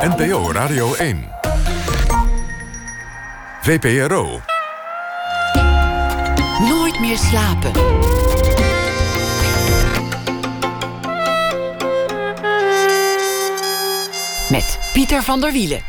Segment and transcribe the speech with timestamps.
[0.00, 1.28] NPO Radio 1.
[3.62, 4.40] VPRO.
[6.68, 7.72] Nooit meer slapen.
[14.50, 15.80] Met Pieter van der Wielen.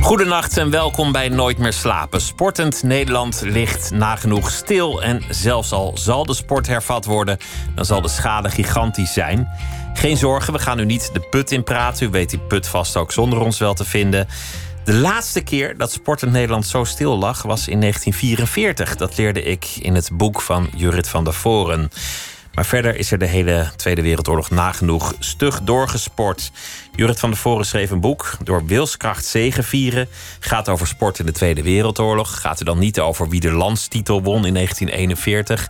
[0.00, 2.20] Goedenacht en welkom bij Nooit meer slapen.
[2.20, 5.02] Sportend Nederland ligt nagenoeg stil.
[5.02, 7.38] En zelfs al zal de sport hervat worden,
[7.74, 9.48] dan zal de schade gigantisch zijn.
[9.96, 12.06] Geen zorgen, we gaan u niet de put in praten.
[12.06, 14.28] U weet die put vast ook zonder ons wel te vinden.
[14.84, 18.96] De laatste keer dat Sportend Nederland zo stil lag was in 1944.
[18.96, 21.90] Dat leerde ik in het boek van Jurit van der Voren.
[22.54, 26.50] Maar verder is er de hele Tweede Wereldoorlog nagenoeg stug doorgesport.
[26.94, 30.08] Jurit van der Voren schreef een boek, Door wilskracht zegevieren.
[30.40, 32.40] Gaat over sport in de Tweede Wereldoorlog.
[32.40, 35.68] Gaat er dan niet over wie de landstitel won in 1941...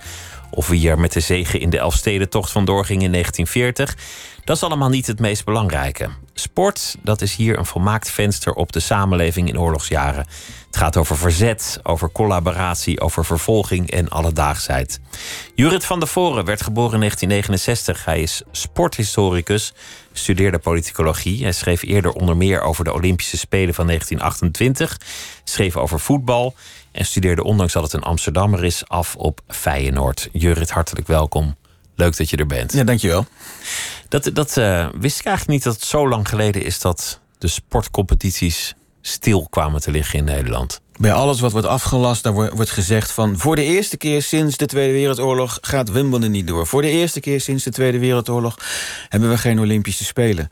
[0.56, 4.34] of wie er met de zegen in de Elfstedentocht vandoor ging in 1940...
[4.46, 6.08] Dat is allemaal niet het meest belangrijke.
[6.34, 10.26] Sport, dat is hier een volmaakt venster op de samenleving in oorlogsjaren.
[10.66, 15.00] Het gaat over verzet, over collaboratie, over vervolging en alledaagsheid.
[15.54, 18.04] Jurit van der Voren werd geboren in 1969.
[18.04, 19.74] Hij is sporthistoricus,
[20.12, 21.42] studeerde politicologie.
[21.42, 25.00] Hij schreef eerder onder meer over de Olympische Spelen van 1928,
[25.44, 26.54] schreef over voetbal
[26.96, 30.28] en studeerde, ondanks dat het een Amsterdammer is, af op Feyenoord.
[30.32, 31.56] Jurit, hartelijk welkom.
[31.94, 32.72] Leuk dat je er bent.
[32.72, 33.26] Ja, dankjewel.
[34.08, 37.48] Dat, dat uh, wist ik eigenlijk niet dat het zo lang geleden is dat de
[37.48, 40.80] sportcompetities stil kwamen te liggen in Nederland.
[40.98, 43.38] Bij alles wat wordt afgelast, daar wordt gezegd van...
[43.38, 46.66] voor de eerste keer sinds de Tweede Wereldoorlog gaat Wimbledon niet door.
[46.66, 48.58] Voor de eerste keer sinds de Tweede Wereldoorlog
[49.08, 50.50] hebben we geen Olympische Spelen.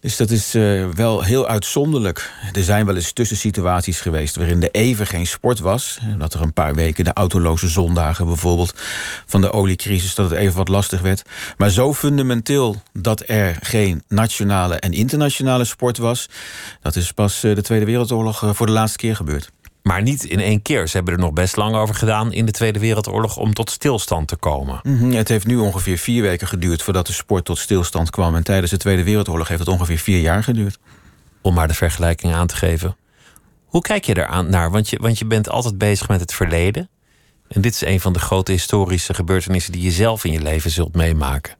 [0.00, 2.32] Dus dat is uh, wel heel uitzonderlijk.
[2.52, 5.98] Er zijn wel eens tussensituaties geweest waarin er even geen sport was.
[6.18, 8.74] Dat er een paar weken de autoloze zondagen bijvoorbeeld...
[9.26, 11.22] van de oliecrisis, dat het even wat lastig werd.
[11.56, 16.28] Maar zo fundamenteel dat er geen nationale en internationale sport was...
[16.82, 19.50] dat is pas uh, de Tweede Wereldoorlog uh, voor de laatste keer gebeurd.
[19.88, 20.88] Maar niet in één keer.
[20.88, 24.28] Ze hebben er nog best lang over gedaan in de Tweede Wereldoorlog om tot stilstand
[24.28, 24.80] te komen.
[24.82, 25.12] Mm -hmm.
[25.12, 28.34] Het heeft nu ongeveer vier weken geduurd voordat de sport tot stilstand kwam.
[28.34, 30.78] En tijdens de Tweede Wereldoorlog heeft het ongeveer vier jaar geduurd.
[31.42, 32.96] Om maar de vergelijking aan te geven.
[33.64, 34.70] Hoe kijk je eraan naar?
[34.70, 36.88] Want je, want je bent altijd bezig met het verleden.
[37.48, 40.70] En dit is een van de grote historische gebeurtenissen die je zelf in je leven
[40.70, 41.56] zult meemaken.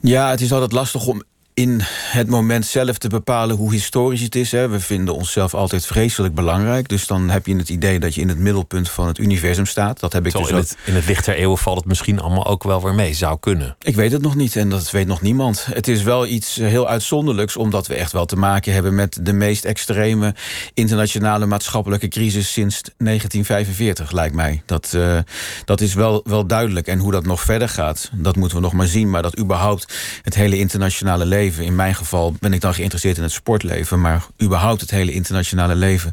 [0.00, 1.22] Ja, het is altijd lastig om
[1.58, 4.52] in het moment zelf te bepalen hoe historisch het is.
[4.52, 4.68] Hè.
[4.68, 6.88] We vinden onszelf altijd vreselijk belangrijk.
[6.88, 10.00] Dus dan heb je het idee dat je in het middelpunt van het universum staat.
[10.00, 12.20] Dat heb ik Zo, dus in, het, in het licht der eeuwen valt het misschien
[12.20, 13.14] allemaal ook wel weer mee.
[13.14, 13.76] Zou kunnen.
[13.80, 15.66] Ik weet het nog niet en dat weet nog niemand.
[15.70, 17.56] Het is wel iets heel uitzonderlijks...
[17.56, 20.34] omdat we echt wel te maken hebben met de meest extreme...
[20.74, 24.62] internationale maatschappelijke crisis sinds 1945, lijkt mij.
[24.66, 25.18] Dat, uh,
[25.64, 26.86] dat is wel, wel duidelijk.
[26.86, 29.10] En hoe dat nog verder gaat, dat moeten we nog maar zien.
[29.10, 33.22] Maar dat überhaupt het hele internationale leven in mijn geval ben ik dan geïnteresseerd in
[33.22, 34.00] het sportleven...
[34.00, 36.12] maar überhaupt het hele internationale leven...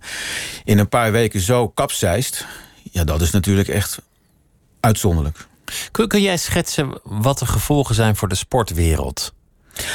[0.63, 2.45] in een paar weken zo kapseist...
[2.91, 4.01] ja, dat is natuurlijk echt
[4.79, 5.47] uitzonderlijk.
[5.91, 9.33] Kun, kun jij schetsen wat de gevolgen zijn voor de sportwereld?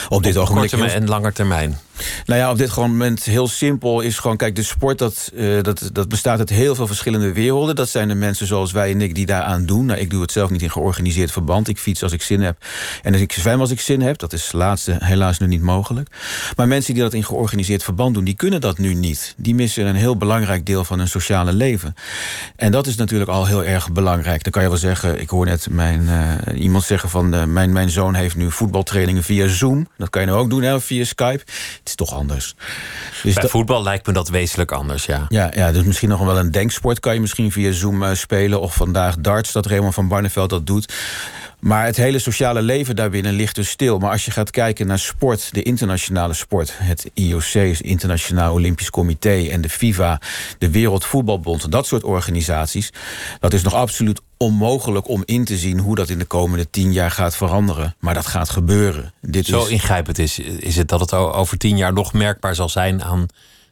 [0.08, 1.78] Op dit op ogenblik korte en lange termijn.
[2.26, 4.36] Nou ja, op dit moment heel simpel is gewoon...
[4.36, 7.74] kijk, de sport dat, uh, dat, dat bestaat uit heel veel verschillende werelden.
[7.74, 9.86] Dat zijn de mensen zoals wij en ik die daaraan doen.
[9.86, 11.68] Nou, ik doe het zelf niet in georganiseerd verband.
[11.68, 12.64] Ik fiets als ik zin heb.
[13.02, 14.18] En ik zwem als ik zin heb.
[14.18, 16.08] Dat is laatste helaas nu niet mogelijk.
[16.56, 18.24] Maar mensen die dat in georganiseerd verband doen...
[18.24, 19.34] die kunnen dat nu niet.
[19.36, 21.94] Die missen een heel belangrijk deel van hun sociale leven.
[22.56, 24.42] En dat is natuurlijk al heel erg belangrijk.
[24.42, 25.20] Dan kan je wel zeggen...
[25.20, 27.34] ik hoor net mijn, uh, iemand zeggen van...
[27.34, 29.88] Uh, mijn, mijn zoon heeft nu voetbaltrainingen via Zoom.
[29.96, 31.44] Dat kan je nu ook doen, hè, via Skype
[31.90, 32.54] is toch anders.
[33.22, 35.26] Dus Bij voetbal lijkt me dat wezenlijk anders, ja.
[35.28, 35.50] ja.
[35.54, 38.60] Ja, dus misschien nog wel een denksport kan je misschien via Zoom uh, spelen.
[38.60, 40.92] Of vandaag darts, dat Raymond van Barneveld dat doet.
[41.60, 43.98] Maar het hele sociale leven daarbinnen ligt dus stil.
[43.98, 46.72] Maar als je gaat kijken naar sport, de internationale sport...
[46.78, 49.48] het IOC, het Internationaal Olympisch Comité...
[49.50, 50.20] en de FIFA,
[50.58, 52.92] de Wereldvoetbalbond, dat soort organisaties...
[53.40, 55.78] dat is nog absoluut onmogelijk om in te zien...
[55.78, 57.94] hoe dat in de komende tien jaar gaat veranderen.
[57.98, 59.12] Maar dat gaat gebeuren.
[59.20, 59.68] Dit Zo is...
[59.68, 63.02] ingrijpend is, is het dat het over tien jaar nog merkbaar zal zijn...
[63.02, 63.26] aan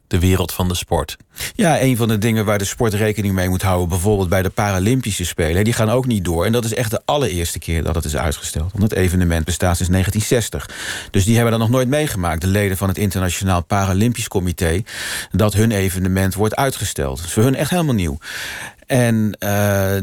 [0.08, 1.16] de wereld van de sport.
[1.54, 3.88] Ja, een van de dingen waar de sport rekening mee moet houden...
[3.88, 6.44] bijvoorbeeld bij de Paralympische Spelen, die gaan ook niet door.
[6.44, 8.72] En dat is echt de allereerste keer dat het is uitgesteld.
[8.72, 11.08] Want het evenement bestaat sinds 1960.
[11.10, 12.40] Dus die hebben dat nog nooit meegemaakt.
[12.40, 14.82] De leden van het Internationaal Paralympisch Comité...
[15.30, 17.16] dat hun evenement wordt uitgesteld.
[17.16, 18.18] Dat is voor hun echt helemaal nieuw.
[18.88, 19.96] En uh,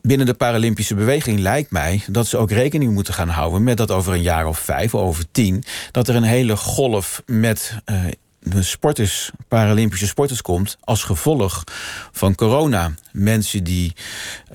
[0.00, 3.90] binnen de Paralympische beweging lijkt mij dat ze ook rekening moeten gaan houden met dat
[3.90, 8.16] over een jaar of vijf, over tien, dat er een hele golf met de
[8.60, 11.64] sporters, Paralympische sporters komt als gevolg
[12.12, 12.94] van corona.
[13.12, 13.92] Mensen die,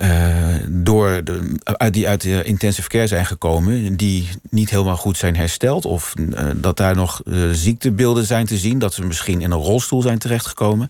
[0.02, 5.18] uh, door de, uit, die uit de intensive care zijn gekomen, die niet helemaal goed
[5.18, 9.42] zijn hersteld, of uh, dat daar nog uh, ziektebeelden zijn te zien, dat ze misschien
[9.42, 10.90] in een rolstoel zijn terechtgekomen.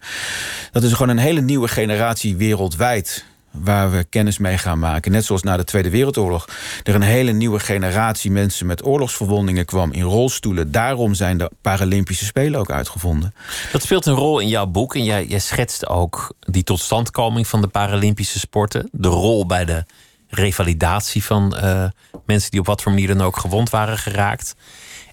[0.71, 3.25] Dat is gewoon een hele nieuwe generatie wereldwijd
[3.63, 5.12] waar we kennis mee gaan maken.
[5.12, 6.48] Net zoals na de Tweede Wereldoorlog
[6.83, 10.71] er een hele nieuwe generatie mensen met oorlogsverwondingen kwam in rolstoelen.
[10.71, 13.33] Daarom zijn de Paralympische Spelen ook uitgevonden.
[13.71, 17.62] Dat speelt een rol in jouw boek en jij, jij schetst ook die totstandkoming van
[17.62, 18.89] de Paralympische sporten.
[18.92, 19.86] De rol bij de
[20.30, 21.86] revalidatie van uh,
[22.25, 24.56] mensen die op wat voor manier dan ook gewond waren geraakt.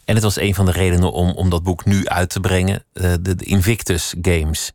[0.04, 2.84] En het was een van de redenen om, om dat boek nu uit te brengen,
[2.92, 4.72] de, de Invictus Games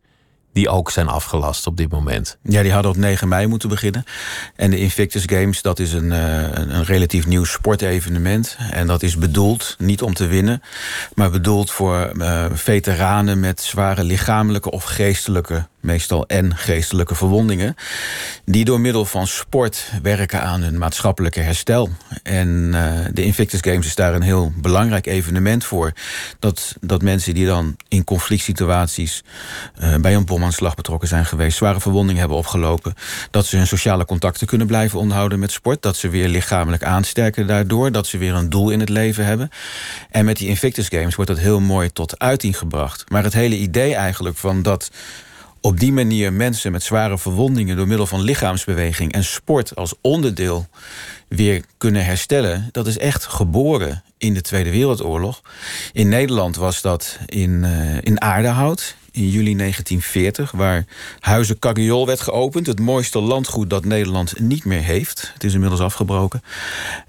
[0.54, 2.38] die ook zijn afgelast op dit moment.
[2.44, 4.04] Ja, die hadden op 9 mei moeten beginnen.
[4.56, 8.58] En de Invictus Games, dat is een, een, een relatief nieuw sportevenement.
[8.72, 10.62] En dat is bedoeld, niet om te winnen...
[11.14, 17.76] maar bedoeld voor uh, veteranen met zware lichamelijke of geestelijke meestal en geestelijke verwondingen,
[18.46, 21.90] die door middel van sport werken aan hun maatschappelijke herstel.
[22.24, 25.94] En uh, de Invictus Games is daar een heel belangrijk evenement voor.
[26.40, 29.24] Dat, dat mensen die dan in conflict situaties
[29.82, 32.94] uh, bij een bomaanslag betrokken zijn geweest, zware verwondingen hebben opgelopen,
[33.32, 37.48] dat ze hun sociale contacten kunnen blijven onderhouden met sport, dat ze weer lichamelijk aansterken
[37.48, 39.50] daardoor, dat ze weer een doel in het leven hebben.
[40.10, 43.10] En met die Invictus Games wordt dat heel mooi tot uiting gebracht.
[43.10, 44.90] Maar het hele idee eigenlijk van dat
[45.62, 50.68] op die manier mensen met zware verwondingen door middel van lichaamsbeweging en sport als onderdeel
[51.28, 55.42] weer kunnen herstellen, dat is echt geboren in de Tweede Wereldoorlog.
[55.94, 60.86] In Nederland was dat in, uh, in Aardehout in juli 1940, waar
[61.20, 62.68] Huizen Carriol werd geopend.
[62.68, 65.32] Het mooiste landgoed dat Nederland niet meer heeft.
[65.34, 66.44] Het is inmiddels afgebroken.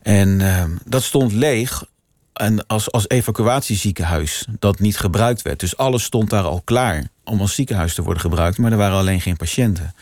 [0.03, 1.85] En uh, dat stond leeg
[2.41, 5.61] en als, als evacuatieziekenhuis dat niet gebruikt werd.
[5.61, 8.97] Dus alles stond daar al klaar om als ziekenhuis te worden gebruikt, maar er waren
[8.97, 9.95] alleen geen patiënten.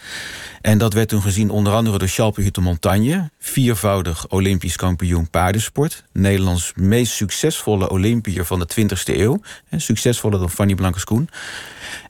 [0.60, 6.04] En dat werd toen gezien onder andere door Schalpe Hutte Montagne, viervoudig Olympisch kampioen paardensport,
[6.12, 9.40] Nederlands meest succesvolle Olympier van de 20e eeuw,
[9.76, 11.28] succesvoller dan Fanny Blankers-Koen.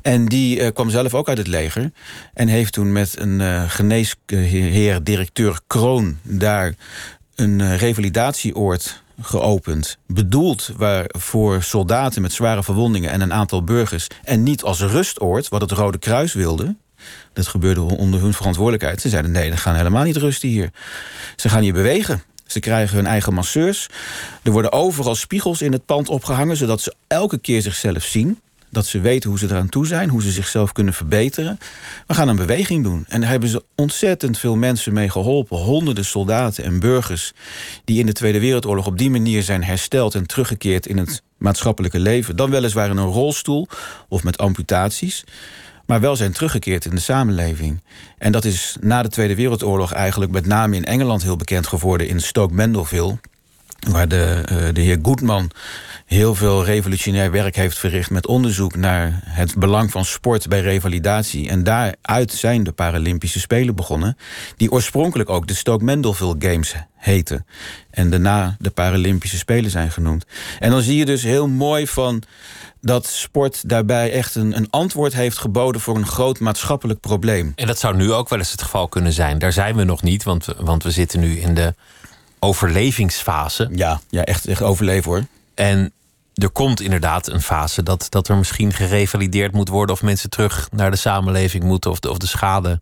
[0.02, 1.92] En die uh, kwam zelf ook uit het leger
[2.34, 6.74] en heeft toen met een uh, geneesheer, directeur Kroon, daar
[7.34, 9.98] een uh, revalidatieoord geopend.
[10.06, 10.70] Bedoeld
[11.08, 14.06] voor soldaten met zware verwondingen en een aantal burgers.
[14.24, 16.76] En niet als rustoord, wat het Rode Kruis wilde.
[17.32, 19.00] Dat gebeurde onder hun verantwoordelijkheid.
[19.00, 20.70] Ze zeiden: nee, ze gaan helemaal niet rusten hier.
[21.36, 22.22] Ze gaan hier bewegen.
[22.46, 23.86] Ze krijgen hun eigen masseurs.
[24.42, 28.40] Er worden overal spiegels in het pand opgehangen, zodat ze elke keer zichzelf zien.
[28.70, 31.58] Dat ze weten hoe ze eraan toe zijn, hoe ze zichzelf kunnen verbeteren.
[32.06, 33.04] We gaan een beweging doen.
[33.08, 35.56] En daar hebben ze ontzettend veel mensen mee geholpen.
[35.56, 37.32] Honderden soldaten en burgers
[37.84, 41.98] die in de Tweede Wereldoorlog op die manier zijn hersteld en teruggekeerd in het maatschappelijke
[41.98, 42.36] leven.
[42.36, 43.68] Dan weliswaar in een rolstoel
[44.08, 45.24] of met amputaties.
[45.86, 47.82] Maar wel zijn teruggekeerd in de samenleving.
[48.18, 52.08] En dat is na de Tweede Wereldoorlog eigenlijk met name in Engeland heel bekend geworden
[52.08, 53.18] in Stoke Mandeville.
[53.78, 55.50] Waar de, uh, de heer Goodman
[56.06, 61.48] heel veel revolutionair werk heeft verricht met onderzoek naar het belang van sport bij revalidatie.
[61.48, 64.16] En daaruit zijn de Paralympische Spelen begonnen,
[64.56, 67.46] die oorspronkelijk ook de Stoke Mandeville Games heten.
[67.90, 70.24] En daarna de Paralympische Spelen zijn genoemd.
[70.58, 72.22] En dan zie je dus heel mooi van
[72.80, 77.52] dat sport daarbij echt een, een antwoord heeft geboden voor een groot maatschappelijk probleem.
[77.54, 79.38] En dat zou nu ook wel eens het geval kunnen zijn.
[79.38, 81.74] Daar zijn we nog niet, want, want we zitten nu in de
[82.38, 83.68] overlevingsfase.
[83.72, 85.24] Ja, ja echt, echt overleven hoor.
[85.54, 85.92] En
[86.34, 90.68] er komt inderdaad een fase dat, dat er misschien gerevalideerd moet worden of mensen terug
[90.70, 92.78] naar de samenleving moeten of de, of de schade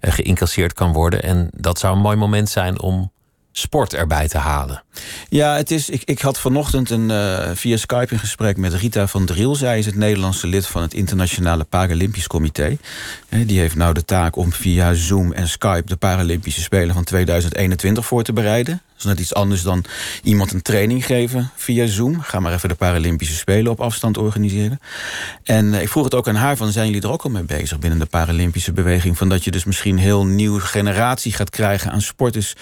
[0.00, 1.22] uh, geïncasseerd kan worden.
[1.22, 3.12] En dat zou een mooi moment zijn om
[3.56, 4.82] sport erbij te halen.
[5.28, 9.06] Ja, het is, ik, ik had vanochtend een, uh, via Skype een gesprek met Rita
[9.06, 9.54] van Driel.
[9.54, 12.76] Zij is het Nederlandse lid van het Internationale Paralympisch Comité.
[13.28, 18.06] Die heeft nou de taak om via Zoom en Skype de Paralympische Spelen van 2021
[18.06, 18.82] voor te bereiden.
[18.94, 19.84] Dat is net iets anders dan
[20.22, 22.20] iemand een training geven via Zoom.
[22.20, 24.80] Ga maar even de Paralympische Spelen op afstand organiseren.
[25.42, 27.42] En uh, ik vroeg het ook aan haar van, zijn jullie er ook al mee
[27.42, 29.18] bezig binnen de Paralympische beweging?
[29.18, 32.54] Van dat je dus misschien een heel nieuwe generatie gaat krijgen aan sporters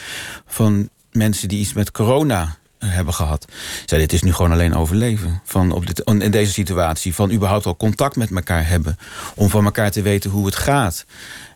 [0.46, 3.46] van mensen die iets met corona hebben gehad.
[3.86, 5.40] Zei, dit is nu gewoon alleen overleven.
[5.44, 7.14] Van op dit, in deze situatie.
[7.14, 8.98] Van überhaupt al contact met elkaar hebben.
[9.34, 11.04] Om van elkaar te weten hoe het gaat.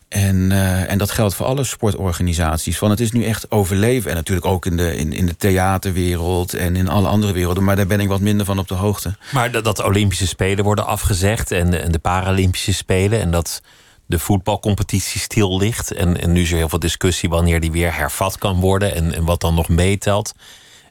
[0.09, 2.79] En, uh, en dat geldt voor alle sportorganisaties.
[2.79, 4.11] Van het is nu echt overleven.
[4.11, 7.65] En natuurlijk ook in de, in, in de theaterwereld en in alle andere werelden.
[7.65, 9.17] Maar daar ben ik wat minder van op de hoogte.
[9.33, 13.21] Maar dat, dat de Olympische Spelen worden afgezegd en de, en de Paralympische Spelen.
[13.21, 13.63] En dat
[14.07, 15.93] de voetbalcompetitie stil ligt.
[15.93, 18.95] En, en nu is er heel veel discussie wanneer die weer hervat kan worden.
[18.95, 20.33] En, en wat dan nog meetelt.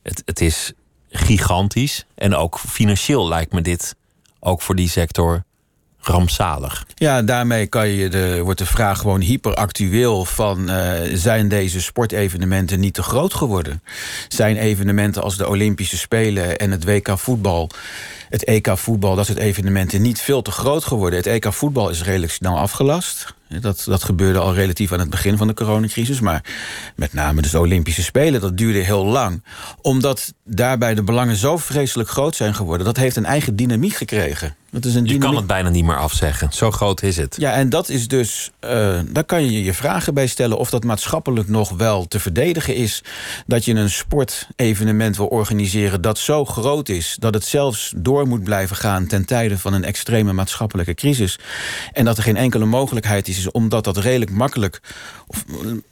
[0.04, 0.74] Het, het is
[1.10, 2.06] gigantisch.
[2.16, 3.96] En ook financieel lijkt me dit
[4.40, 5.44] ook voor die sector
[6.08, 6.86] rampzalig.
[6.96, 10.70] Ja, daarmee kan je de, wordt de vraag gewoon hyperactueel van...
[10.70, 13.84] Uh, zijn deze sportevenementen niet te groot geworden?
[14.28, 17.70] Zijn evenementen als de Olympische Spelen en het WK voetbal...
[18.30, 21.20] het EK voetbal, dat soort evenementen niet veel te groot geworden?
[21.20, 23.34] Het EK voetbal is redelijk snel afgelast.
[23.48, 26.20] Dat, dat gebeurde al relatief aan het begin van de coronacrisis.
[26.20, 26.44] Maar
[26.96, 29.44] met name dus de Olympische Spelen, dat duurde heel lang.
[29.82, 32.86] Omdat daarbij de belangen zo vreselijk groot zijn geworden.
[32.86, 34.56] Dat heeft een eigen dynamiek gekregen.
[34.76, 36.52] Dat is een je kan het bijna niet meer afzeggen.
[36.52, 37.36] Zo groot is het.
[37.40, 38.52] Ja, en dat is dus.
[38.62, 42.76] Uh, daar kan je je vragen bij stellen of dat maatschappelijk nog wel te verdedigen
[42.76, 43.04] is.
[43.46, 47.16] Dat je een sportevenement wil organiseren dat zo groot is.
[47.20, 51.40] dat het zelfs door moet blijven gaan ten tijde van een extreme maatschappelijke crisis.
[51.94, 54.82] En dat er geen enkele mogelijkheid is, omdat dat redelijk makkelijk.
[55.28, 55.46] Of,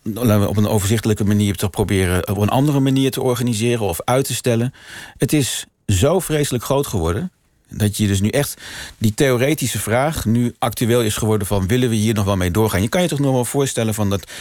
[0.04, 2.30] laten we op een overzichtelijke manier te proberen.
[2.30, 4.74] op een andere manier te organiseren of uit te stellen.
[5.18, 7.32] Het is zo vreselijk groot geworden
[7.78, 8.62] dat je dus nu echt
[8.98, 12.82] die theoretische vraag nu actueel is geworden van willen we hier nog wel mee doorgaan?
[12.82, 14.32] Je kan je toch nog wel voorstellen van dat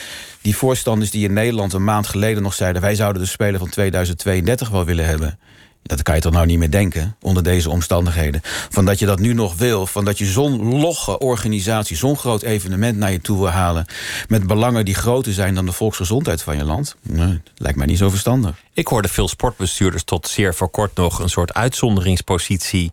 [0.41, 3.69] die voorstanders die in Nederland een maand geleden nog zeiden wij zouden de Spelen van
[3.69, 5.39] 2032 wel willen hebben.
[5.83, 8.41] Dat kan je toch nou niet meer denken onder deze omstandigheden.
[8.45, 9.87] Van dat je dat nu nog wil.
[9.87, 13.87] Van dat je zo'n logge organisatie, zo'n groot evenement naar je toe wil halen.
[14.29, 16.97] Met belangen die groter zijn dan de volksgezondheid van je land.
[17.03, 18.57] Nee, lijkt mij niet zo verstandig.
[18.73, 22.93] Ik hoorde veel sportbestuurders tot zeer voor kort nog een soort uitzonderingspositie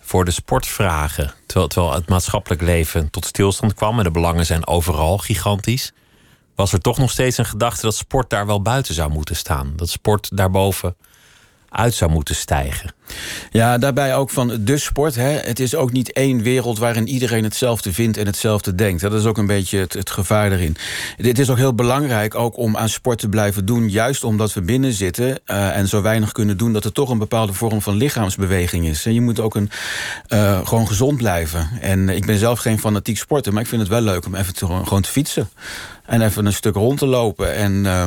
[0.00, 1.34] voor de sportvragen.
[1.46, 5.92] Terwijl, terwijl het maatschappelijk leven tot stilstand kwam en de belangen zijn overal gigantisch.
[6.54, 9.72] Was er toch nog steeds een gedachte dat sport daar wel buiten zou moeten staan?
[9.76, 10.96] Dat sport daarboven
[11.72, 12.94] uit zou moeten stijgen.
[13.50, 15.14] Ja, daarbij ook van de sport.
[15.14, 15.30] Hè.
[15.30, 19.00] Het is ook niet één wereld waarin iedereen hetzelfde vindt en hetzelfde denkt.
[19.00, 20.76] Dat is ook een beetje het, gevaar erin.
[21.16, 23.90] Dit is ook heel belangrijk ook om aan sport te blijven doen.
[23.90, 26.72] Juist omdat we binnen zitten uh, en zo weinig kunnen doen...
[26.72, 29.06] dat er toch een bepaalde vorm van lichaamsbeweging is.
[29.06, 29.70] En je moet ook een,
[30.28, 31.68] uh, gewoon gezond blijven.
[31.80, 34.54] En ik ben zelf geen fanatiek sporter, maar ik vind het wel leuk om even
[34.54, 35.50] te, gewoon te fietsen.
[36.06, 37.54] En even een stuk rond te lopen.
[37.54, 38.04] En uh,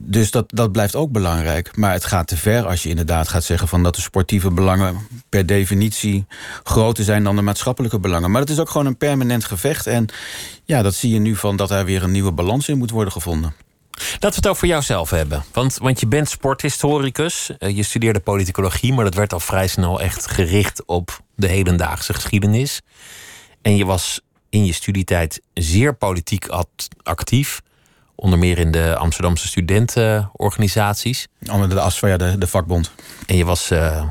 [0.00, 1.76] dus dat, dat blijft ook belangrijk.
[1.76, 3.68] Maar het gaat te ver als je inderdaad gaat zeggen...
[3.68, 4.96] Van dat de sportieve belangen
[5.28, 6.26] per definitie
[6.62, 7.24] groter zijn...
[7.24, 8.30] dan de maatschappelijke belangen.
[8.30, 9.86] Maar het is ook gewoon een permanent gevecht.
[9.86, 10.06] En
[10.64, 13.12] ja, dat zie je nu van dat er weer een nieuwe balans in moet worden
[13.12, 13.54] gevonden.
[13.98, 15.44] Laten we het over jouzelf hebben.
[15.52, 17.50] Want, want je bent sporthistoricus.
[17.58, 22.14] Eh, je studeerde politicologie, maar dat werd al vrij snel echt gericht op de hedendaagse
[22.14, 22.80] geschiedenis.
[23.62, 26.46] En je was in je studietijd zeer politiek
[27.02, 27.60] actief.
[28.20, 31.26] Onder meer in de Amsterdamse studentenorganisaties.
[31.50, 32.90] Onder de ASFA, ja, de, de vakbond.
[33.26, 34.04] En je was uh,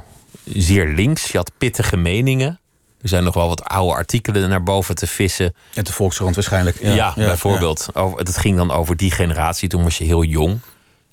[0.45, 1.31] zeer links.
[1.31, 2.59] Je had pittige meningen.
[3.01, 5.55] Er zijn nog wel wat oude artikelen naar boven te vissen.
[5.73, 6.81] En de Volkskrant waarschijnlijk.
[6.81, 7.89] Ja, ja, bijvoorbeeld.
[7.93, 8.01] Ja.
[8.01, 9.69] Over, het ging dan over die generatie.
[9.69, 10.59] Toen was je heel jong.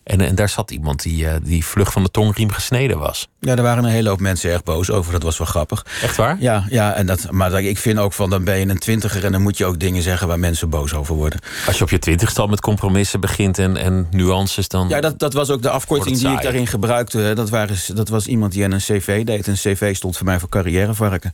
[0.05, 3.29] En, en daar zat iemand die, uh, die vlug van de tongriem gesneden was.
[3.41, 5.13] Ja, er waren een hele hoop mensen erg boos over.
[5.13, 5.87] Dat was wel grappig.
[6.03, 6.37] Echt waar?
[6.41, 9.25] Ja, ja en dat, maar ik vind ook van dan ben je een twintiger...
[9.25, 11.41] en dan moet je ook dingen zeggen waar mensen boos over worden.
[11.67, 14.89] Als je op je twintigste al met compromissen begint en, en nuances dan...
[14.89, 17.33] Ja, dat, dat was ook de afkorting die ik daarin gebruikte.
[17.35, 19.47] Dat, waren, dat was iemand die aan een cv deed.
[19.47, 21.31] Een cv stond voor mij voor carrièrevarken.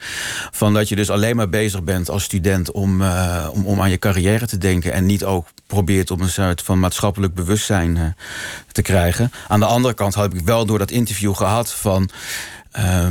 [0.51, 2.71] Van dat je dus alleen maar bezig bent als student...
[2.71, 4.93] om, uh, om, om aan je carrière te denken...
[4.93, 8.03] en niet ook probeert om een soort van maatschappelijk bewustzijn uh,
[8.73, 9.33] te krijgen.
[9.49, 12.11] Aan de andere kant had ik wel door dat interview gehad van...
[12.79, 13.07] Uh,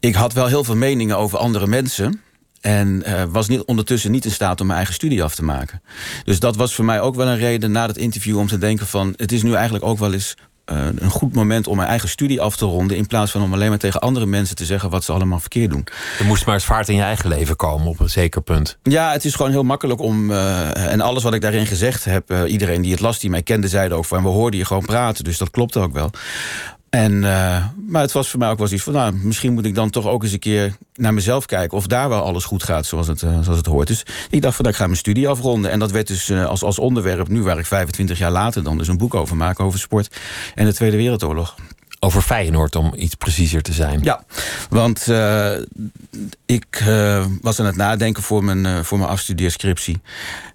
[0.00, 2.20] ik had wel heel veel meningen over andere mensen...
[2.60, 5.82] En uh, was niet, ondertussen niet in staat om mijn eigen studie af te maken.
[6.24, 8.86] Dus dat was voor mij ook wel een reden na dat interview om te denken
[8.86, 9.14] van...
[9.16, 10.36] het is nu eigenlijk ook wel eens
[10.72, 12.96] uh, een goed moment om mijn eigen studie af te ronden...
[12.96, 14.90] in plaats van om alleen maar tegen andere mensen te zeggen...
[14.90, 15.86] wat ze allemaal verkeerd doen.
[16.18, 18.78] Er moest maar eens vaart in je eigen leven komen op een zeker punt.
[18.82, 20.30] Ja, het is gewoon heel makkelijk om...
[20.30, 22.30] Uh, en alles wat ik daarin gezegd heb...
[22.30, 24.22] Uh, iedereen die het las, die mij kende, zeiden ook van...
[24.22, 26.10] we hoorden je gewoon praten, dus dat klopt ook wel.
[26.90, 28.92] En, uh, maar het was voor mij ook wel iets van...
[28.92, 31.76] nou, misschien moet ik dan toch ook eens een keer naar mezelf kijken...
[31.76, 33.86] of daar wel alles goed gaat zoals het, uh, zoals het hoort.
[33.86, 35.70] Dus ik dacht van, nou, ik ga mijn studie afronden.
[35.70, 38.62] En dat werd dus uh, als, als onderwerp, nu waar ik 25 jaar later...
[38.62, 40.16] dan dus een boek over maken over sport
[40.54, 41.54] en de Tweede Wereldoorlog.
[42.00, 44.00] Over Feyenoord, om iets preciezer te zijn.
[44.02, 44.24] Ja,
[44.70, 45.52] want uh,
[46.46, 50.00] ik uh, was aan het nadenken voor mijn, uh, voor mijn afstudeerscriptie.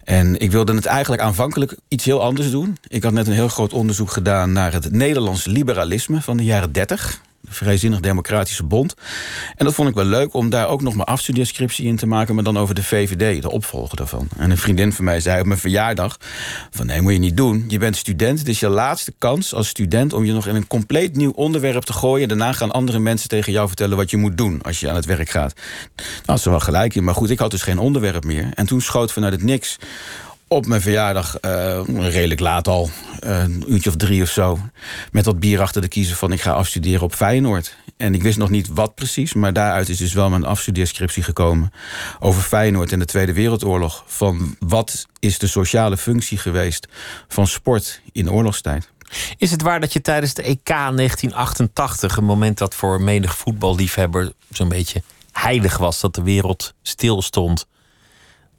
[0.03, 2.77] En ik wilde het eigenlijk aanvankelijk iets heel anders doen.
[2.87, 6.71] Ik had net een heel groot onderzoek gedaan naar het Nederlands liberalisme van de jaren
[6.71, 8.93] 30 de Vrijzinnig Democratische Bond.
[9.55, 12.35] En dat vond ik wel leuk om daar ook nog mijn afstudeerscriptie in te maken...
[12.35, 14.27] maar dan over de VVD, de opvolger daarvan.
[14.37, 16.17] En een vriendin van mij zei op mijn verjaardag...
[16.71, 17.65] van nee, moet je niet doen.
[17.67, 20.13] Je bent student, het is je laatste kans als student...
[20.13, 22.27] om je nog in een compleet nieuw onderwerp te gooien.
[22.27, 24.61] Daarna gaan andere mensen tegen jou vertellen wat je moet doen...
[24.61, 25.53] als je aan het werk gaat.
[26.25, 28.49] Nou, ze wel gelijk in, maar goed, ik had dus geen onderwerp meer.
[28.53, 29.77] En toen schoot vanuit het niks
[30.53, 32.89] op mijn verjaardag, uh, redelijk laat al,
[33.23, 34.59] uh, een uurtje of drie of zo...
[35.11, 37.77] met wat bier achter de kiezer van ik ga afstuderen op Feyenoord.
[37.97, 41.71] En ik wist nog niet wat precies, maar daaruit is dus wel mijn afstudeerscriptie gekomen
[42.19, 44.03] over Feyenoord en de Tweede Wereldoorlog.
[44.07, 46.87] Van wat is de sociale functie geweest
[47.27, 48.91] van sport in oorlogstijd?
[49.37, 54.31] Is het waar dat je tijdens de EK 1988, een moment dat voor menig voetballiefhebber
[54.49, 57.67] zo'n beetje heilig was, dat de wereld stil stond,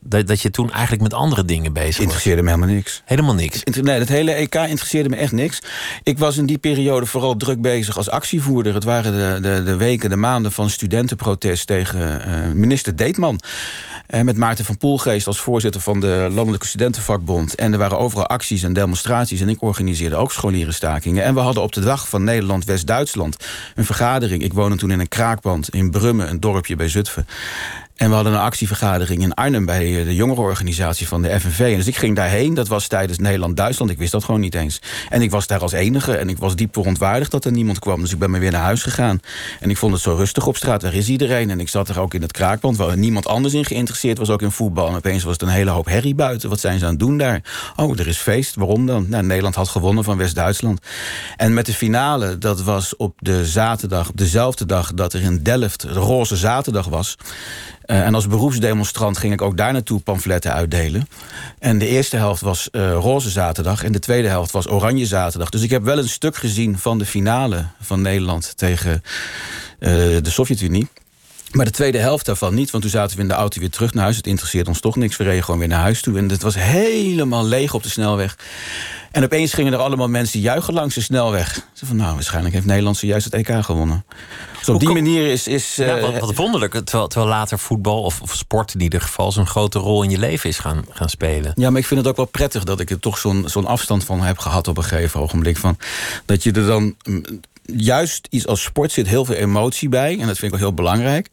[0.05, 2.05] dat, dat je toen eigenlijk met andere dingen bezig was.
[2.05, 3.03] Interesseerde me helemaal niks.
[3.05, 3.63] Helemaal niks.
[3.63, 5.63] Nee, het hele EK interesseerde me echt niks.
[6.03, 8.75] Ik was in die periode vooral druk bezig als actievoerder.
[8.75, 13.41] Het waren de, de, de weken, de maanden van studentenprotest tegen uh, minister Deetman.
[14.09, 17.55] Uh, met Maarten van Poelgeest als voorzitter van de Landelijke Studentenvakbond.
[17.55, 19.41] En er waren overal acties en demonstraties.
[19.41, 21.25] En ik organiseerde ook scholierenstakingen.
[21.25, 23.37] En we hadden op de dag van Nederland-West-Duitsland
[23.75, 24.43] een vergadering.
[24.43, 27.27] Ik woonde toen in een kraakband in Brummen, een dorpje bij Zutphen.
[27.95, 31.61] En we hadden een actievergadering in Arnhem bij eh, de jongerenorganisatie van de FNV.
[31.61, 32.55] En dus ik ging daarheen.
[32.55, 33.91] Dat was tijdens Nederland-Duitsland.
[33.91, 34.81] Ik wist dat gewoon niet eens.
[35.09, 36.17] En ik was daar als enige.
[36.17, 38.01] En ik was diep verontwaardigd dat er niemand kwam.
[38.01, 39.21] Dus ik ben maar weer naar huis gegaan.
[39.61, 40.83] En ik vond het zo rustig op straat.
[40.83, 41.51] Waar is iedereen?
[41.51, 42.77] En ik zat er ook in het kraakband.
[42.77, 44.31] Waar niemand anders in geïnteresseerd was.
[44.31, 44.89] Ook in voetbal.
[44.89, 46.49] En opeens was het een hele hoop herrie buiten.
[46.49, 47.43] Wat zijn ze aan het doen daar?
[47.77, 48.55] Oh, er is feest.
[48.55, 49.07] Waarom dan?
[49.09, 50.81] Nou, Nederland had gewonnen van West-Duitsland.
[51.37, 54.09] En met de finale, dat was op de zaterdag.
[54.09, 57.17] Op dezelfde dag dat er in Delft de roze zaterdag was.
[57.87, 61.09] Uh, en als beroepsdemonstrant ging ik ook daar naartoe pamfletten uitdelen.
[61.59, 65.50] En de eerste helft was uh, Roze Zaterdag en de tweede helft was Oranje Zaterdag.
[65.50, 69.03] Dus ik heb wel een stuk gezien van de finale van Nederland tegen
[69.81, 70.88] uh, de Sovjet-Unie.
[71.55, 73.95] Maar de tweede helft daarvan niet, want toen zaten we in de auto weer terug
[73.95, 74.17] naar huis.
[74.17, 75.17] Het interesseert ons toch niks.
[75.17, 76.19] We reden gewoon weer naar huis toe.
[76.19, 78.37] En het was helemaal leeg op de snelweg.
[79.11, 81.61] En opeens gingen er allemaal mensen juichen langs de snelweg.
[81.73, 84.05] Ze van, nou, waarschijnlijk heeft Nederland zojuist het EK gewonnen.
[84.59, 85.47] Dus op die manier is...
[85.47, 89.33] is ja, wat, wat wonderlijk, terwijl, terwijl later voetbal of, of, sport in ieder geval...
[89.33, 91.53] zo'n grote rol in je leven is gaan, gaan spelen.
[91.55, 94.05] Ja, maar ik vind het ook wel prettig dat ik er toch zo'n zo'n afstand
[94.05, 94.69] van heb gehad...
[94.69, 95.57] op een gegeven ogenblik.
[95.57, 95.79] Van,
[96.27, 96.95] dat je er dan
[97.64, 100.12] juist iets als sport zit heel veel emotie bij.
[100.18, 101.28] En dat vind ik wel heel belangrijk.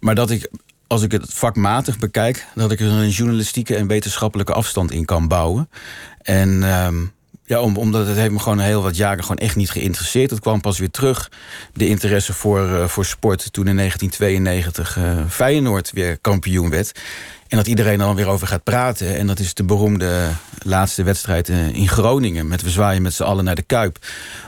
[0.00, 0.50] Maar dat ik
[0.86, 5.28] als ik het vakmatig bekijk, dat ik er een journalistieke en wetenschappelijke afstand in kan
[5.28, 5.70] bouwen.
[6.22, 7.12] En um,
[7.44, 10.30] ja, om, omdat het heeft me gewoon heel wat jaren gewoon echt niet geïnteresseerd.
[10.30, 11.30] Het kwam pas weer terug,
[11.72, 13.52] de interesse voor, uh, voor sport...
[13.52, 17.00] toen in 1992 uh, Feyenoord weer kampioen werd.
[17.48, 19.16] En dat iedereen er dan weer over gaat praten.
[19.16, 22.48] En dat is de beroemde laatste wedstrijd uh, in Groningen.
[22.48, 23.98] Met we zwaaien met z'n allen naar de Kuip.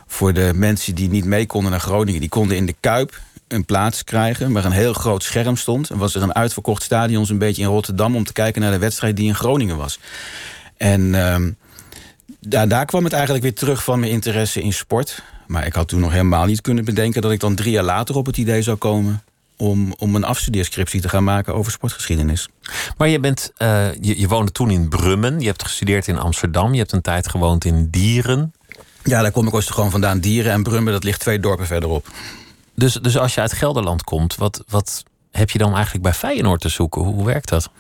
[0.07, 2.21] Voor de mensen die niet mee konden naar Groningen.
[2.21, 5.91] Die konden in de Kuip een plaats krijgen waar een heel groot scherm stond.
[5.91, 8.17] En was er een uitverkocht stadion een beetje in Rotterdam...
[8.17, 9.99] om te kijken naar de wedstrijd die in Groningen was.
[10.77, 11.01] En...
[11.01, 11.37] Uh,
[12.41, 15.23] daar, daar kwam het eigenlijk weer terug van mijn interesse in sport.
[15.47, 17.23] Maar ik had toen nog helemaal niet kunnen bedenken...
[17.23, 19.23] dat ik dan drie jaar later op het idee zou komen...
[19.61, 22.49] om, om een afstudeerscriptie te gaan maken over sportgeschiedenis.
[22.97, 25.41] Maar je, bent, uh, je, je woonde toen in Brummen.
[25.41, 26.73] Je hebt gestudeerd in Amsterdam.
[26.73, 28.53] Je hebt een tijd gewoond in Dieren.
[29.05, 30.21] Ja, daar kom ik ooit gewoon vandaan.
[30.21, 32.07] Dieren en Brummen, dat ligt twee dorpen verderop.
[32.75, 36.61] Dus, dus als je uit Gelderland komt, wat, wat heb je dan eigenlijk bij Feyenoord
[36.61, 37.03] te zoeken?
[37.03, 37.71] Hoe, werkt dat?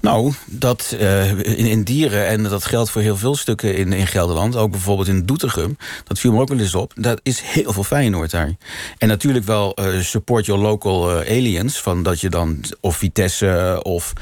[0.00, 4.56] Nou, dat uh, in, dieren, en dat geldt voor heel veel stukken in, in Gelderland...
[4.56, 6.92] ook bijvoorbeeld in Doetinchem, dat viel me ook wel eens op...
[6.94, 8.54] dat is heel veel Feyenoord daar.
[8.98, 11.80] En natuurlijk wel uh, support your local uh, aliens...
[11.80, 14.12] van dat je dan of Vitesse of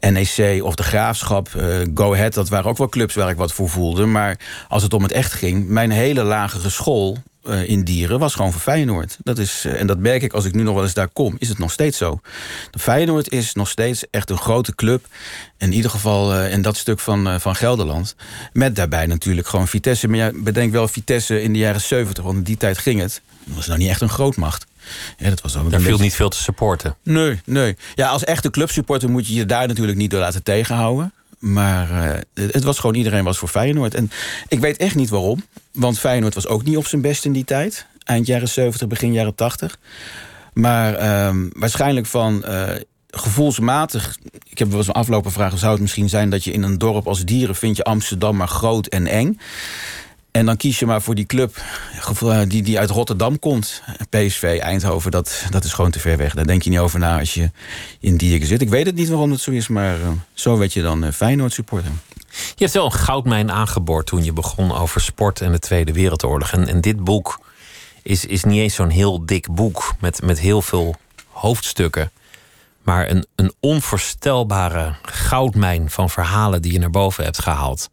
[0.00, 1.48] NEC of de Graafschap...
[1.94, 4.06] Go Ahead, dat waren ook wel clubs waar ik wat voor voelde.
[4.06, 7.16] Maar als het om het echt ging, mijn hele lagere school
[7.48, 9.16] uh, in Dieren was gewoon voor Feyenoord.
[9.22, 11.34] Dat is, uh, en dat merk ik als ik nu nog wel eens daar kom,
[11.38, 12.20] is het nog steeds zo.
[12.70, 15.06] De Feyenoord is nog steeds echt een grote club.
[15.58, 18.14] In ieder geval uh, in dat stuk van, van Gelderland.
[18.52, 20.08] Met daarbij natuurlijk gewoon Vitesse.
[20.08, 23.20] Maar ja, bedenk wel Vitesse in de jaren 70, want in die tijd ging het.
[23.44, 24.66] Dat was nou niet echt een grootmacht.
[25.18, 26.02] Ja, dat was daar viel beetje...
[26.02, 26.96] niet veel te supporten.
[27.02, 27.76] Nee, nee.
[27.94, 31.12] Ja, als echte clubsupporter moet je je daar natuurlijk niet door laten tegenhouden.
[31.38, 33.94] Maar uh, het was gewoon, iedereen was voor Feyenoord.
[33.94, 34.10] En
[34.48, 35.44] ik weet echt niet waarom.
[35.72, 37.86] Want Feyenoord was ook niet op zijn best in die tijd.
[38.04, 39.78] Eind jaren 70, begin jaren 80.
[40.52, 42.70] Maar uh, waarschijnlijk van uh,
[43.10, 44.16] gevoelsmatig...
[44.48, 45.58] Ik heb wel eens een aflopen vragen...
[45.58, 47.54] zou het misschien zijn dat je in een dorp als Dieren...
[47.54, 49.38] vind je Amsterdam maar groot en eng...
[50.36, 51.56] En dan kies je maar voor die club
[52.22, 53.82] eh, die, die uit Rotterdam komt.
[54.10, 56.34] PSV, Eindhoven, dat, dat is gewoon te ver weg.
[56.34, 57.50] Daar denk je niet over na als je
[58.00, 58.60] in Dierken zit.
[58.60, 61.12] Ik weet het niet waarom het zo is, maar uh, zo werd je dan uh,
[61.12, 61.90] Feyenoord supporter.
[62.30, 66.52] Je hebt wel een goudmijn aangeboord toen je begon over sport en de Tweede Wereldoorlog.
[66.52, 67.40] En, en dit boek
[68.02, 70.94] is, is niet eens zo'n heel dik boek met, met heel veel
[71.30, 72.10] hoofdstukken.
[72.82, 77.88] Maar een, een onvoorstelbare goudmijn van verhalen die je naar boven hebt gehaald.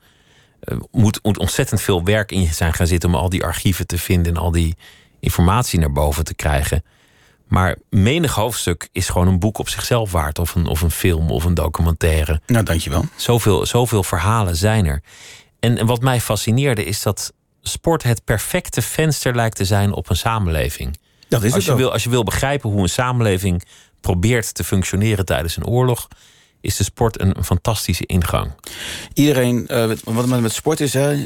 [0.65, 3.87] Uh, moet, moet ontzettend veel werk in je zijn gaan zitten om al die archieven
[3.87, 4.75] te vinden en al die
[5.19, 6.83] informatie naar boven te krijgen.
[7.47, 10.39] Maar menig hoofdstuk is gewoon een boek op zichzelf waard.
[10.39, 12.41] Of een, of een film of een documentaire.
[12.45, 13.05] Nou, dankjewel.
[13.15, 15.01] Zoveel, zoveel verhalen zijn er.
[15.59, 20.09] En, en wat mij fascineerde is dat sport het perfecte venster lijkt te zijn op
[20.09, 20.97] een samenleving.
[21.27, 21.77] Dat is als, het je ook.
[21.77, 23.63] wil, als je wil begrijpen hoe een samenleving
[24.01, 26.07] probeert te functioneren tijdens een oorlog,
[26.63, 28.51] is de sport een, fantastische ingang.
[29.13, 31.23] Iedereen, eh, wat het met sport is, hè, eh,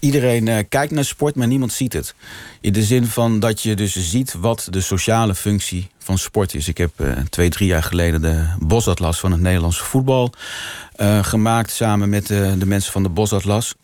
[0.00, 2.14] iedereen eh, kijkt naar sport, maar niemand ziet het.
[2.60, 6.68] In de zin van dat je dus ziet wat de sociale functie van sport is.
[6.68, 6.92] Ik heb
[7.30, 10.32] twee, drie jaar geleden de Bosatlas van het Nederlandse voetbal
[11.20, 11.70] gemaakt...
[11.70, 13.74] samen met de mensen van de Bosatlas.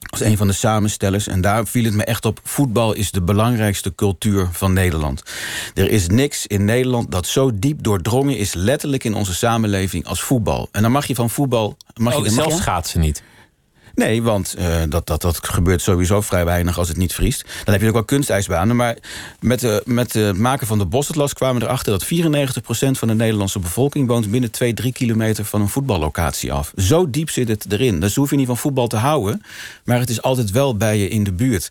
[0.00, 1.26] Was een van de samenstellers.
[1.26, 2.40] En daar viel het me echt op.
[2.44, 5.22] Voetbal is de belangrijkste cultuur van Nederland.
[5.74, 8.54] Er is niks in Nederland dat zo diep doordrongen is...
[8.54, 10.68] letterlijk in onze samenleving als voetbal.
[10.72, 11.76] En dan mag je van voetbal...
[11.94, 13.22] Mag je, Oh, mag zelfs je- schaatsen niet.
[13.94, 17.44] Nee, want eh, dat, dat, dat gebeurt sowieso vrij weinig als het niet vriest.
[17.64, 18.76] Dan heb je ook wel kunstijsbanen.
[18.76, 18.96] Maar
[19.40, 21.92] met, de, met het maken van de Bosatlas kwamen we erachter...
[21.92, 26.72] dat 94% van de Nederlandse bevolking woont binnen 2, 3 kilometer van een voetballocatie af.
[26.76, 28.00] Zo diep zit het erin.
[28.00, 29.42] Dus hoef je niet van voetbal te houden.
[29.84, 31.68] Maar het is altijd wel bij je in de buurt.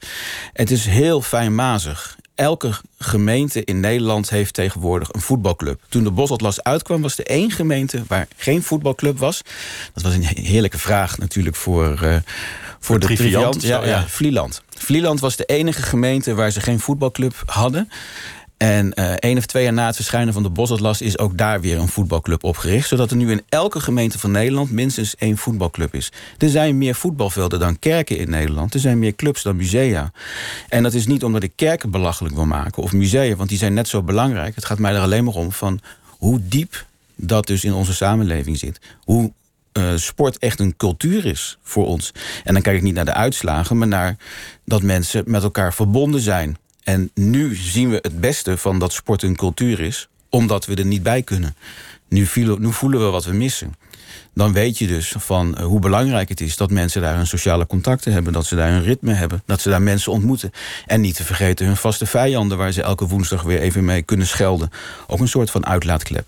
[0.54, 2.18] Het is heel fijnmazig.
[2.36, 5.82] Elke gemeente in Nederland heeft tegenwoordig een voetbalclub.
[5.90, 9.42] Toen de Bosatlas uitkwam, was er één gemeente waar geen voetbalclub was.
[9.94, 12.16] Dat was een heerlijke vraag natuurlijk voor, eh,
[12.80, 14.08] voor de Triviant ja, ja.
[14.08, 14.62] Vlieland.
[14.70, 17.90] Vlieland was de enige gemeente waar ze geen voetbalclub hadden.
[18.58, 21.02] En eh één of twee jaar na het verschijnen van de Bosatlas...
[21.02, 22.88] is ook daar weer een voetbalclub opgericht.
[22.88, 26.12] Zodat er nu in elke gemeente van Nederland minstens één voetbalclub is.
[26.38, 28.74] Er zijn meer voetbalvelden dan kerken in Nederland.
[28.74, 30.12] Er zijn meer clubs dan musea.
[30.70, 32.84] En dat is niet omdat ik kerken belachelijk wil maken...
[32.84, 34.56] of musea, want die zijn net zo belangrijk.
[34.56, 36.86] Het gaat mij er alleen maar om van hoe diep
[37.16, 38.80] dat dus in onze samenleving zit.
[39.04, 39.32] Hoe
[39.72, 42.12] eh, sport echt een cultuur is voor ons.
[42.44, 44.16] En dan kijk ik niet naar de uitslagen, maar naar
[44.66, 46.58] dat mensen met elkaar verbonden zijn.
[46.84, 50.86] En nu zien we het beste van dat sport een cultuur is, omdat we er
[50.86, 51.56] niet bij kunnen.
[52.08, 53.74] Nu, voelen we wat we missen.
[54.34, 57.68] Dan weet je dus van eh, hoe belangrijk het is dat mensen daar hun sociale
[57.68, 60.52] contacten hebben, dat ze daar een ritme hebben, dat ze daar mensen ontmoeten.
[60.86, 64.28] En niet te vergeten hun vaste vijanden, waar ze elke woensdag weer even mee kunnen
[64.28, 64.72] schelden.
[65.08, 66.26] Ook een soort van uitlaatklep.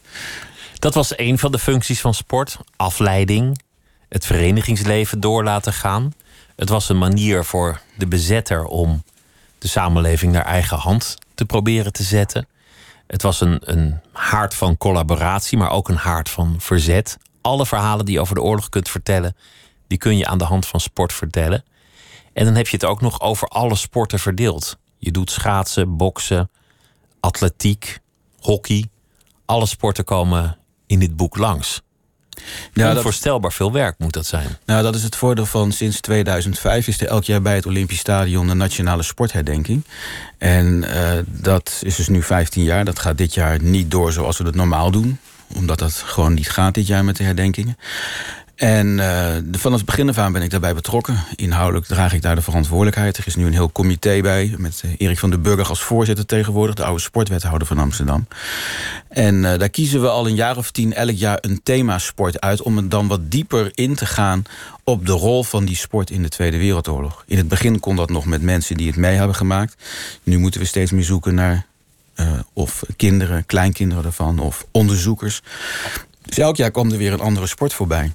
[0.80, 2.58] Dat was een van de functies van sport.
[2.76, 3.62] Afleiding,
[4.10, 6.13] het verenigingsleven door laten gaan.
[6.56, 9.04] Het was een manier voor de bezetter om
[9.65, 12.47] de samenleving naar eigen hand te proberen te zetten.
[13.08, 17.17] Het was een, een haard van collaboratie, maar ook een haard van verzet.
[17.41, 19.36] Alle verhalen die je over de oorlog kunt vertellen,
[19.88, 21.63] die kun je aan de hand van sport vertellen.
[22.34, 24.78] En dan heb je het ook nog over alle sporten verdeeld.
[24.97, 26.49] Je doet schaatsen, boksen,
[27.19, 27.99] atletiek,
[28.39, 28.86] hockey.
[29.45, 31.82] Alle sporten komen in dit boek langs.
[32.74, 34.58] Ja, dat, Onvoorstelbaar veel werk moet dat zijn.
[34.65, 38.00] Nou, dat is het voordeel van sinds 2005 is er elk jaar bij het Olympisch
[38.00, 39.84] Stadion een nationale sportherdenking.
[40.38, 42.86] En eh, dat is dus nu 15 jaar.
[42.86, 45.19] Dat gaat dit jaar niet door zoals we het normaal doen.
[45.48, 47.78] Omdat dat gewoon niet gaat dit jaar met de herdenkingen.
[48.56, 51.24] En de- vanaf het begin af aan ben ik daarbij betrokken.
[51.36, 53.18] Inhoudelijk draag ik daar de verantwoordelijkheid.
[53.18, 54.54] Er is nu een heel comité bij.
[54.58, 56.76] Met eh, Erik van den Burger als voorzitter tegenwoordig.
[56.76, 58.28] De oude sportwethouder van Amsterdam.
[59.08, 62.62] En eh, daar kiezen we al een jaar of tien elk jaar een themasport uit...
[62.62, 64.44] om het dan wat dieper in te gaan
[64.84, 67.24] op de rol van die sport in de Tweede Wereldoorlog.
[67.28, 69.76] In het begin kon dat nog met mensen die het mee hebben gemaakt.
[70.24, 71.65] Nu moeten we steeds meer zoeken naar
[72.54, 74.39] of kinderen, kleinkinderen ervan...
[74.39, 75.41] of onderzoekers.
[76.22, 78.12] Dus elk jaar kwam er weer een andere sport voorbij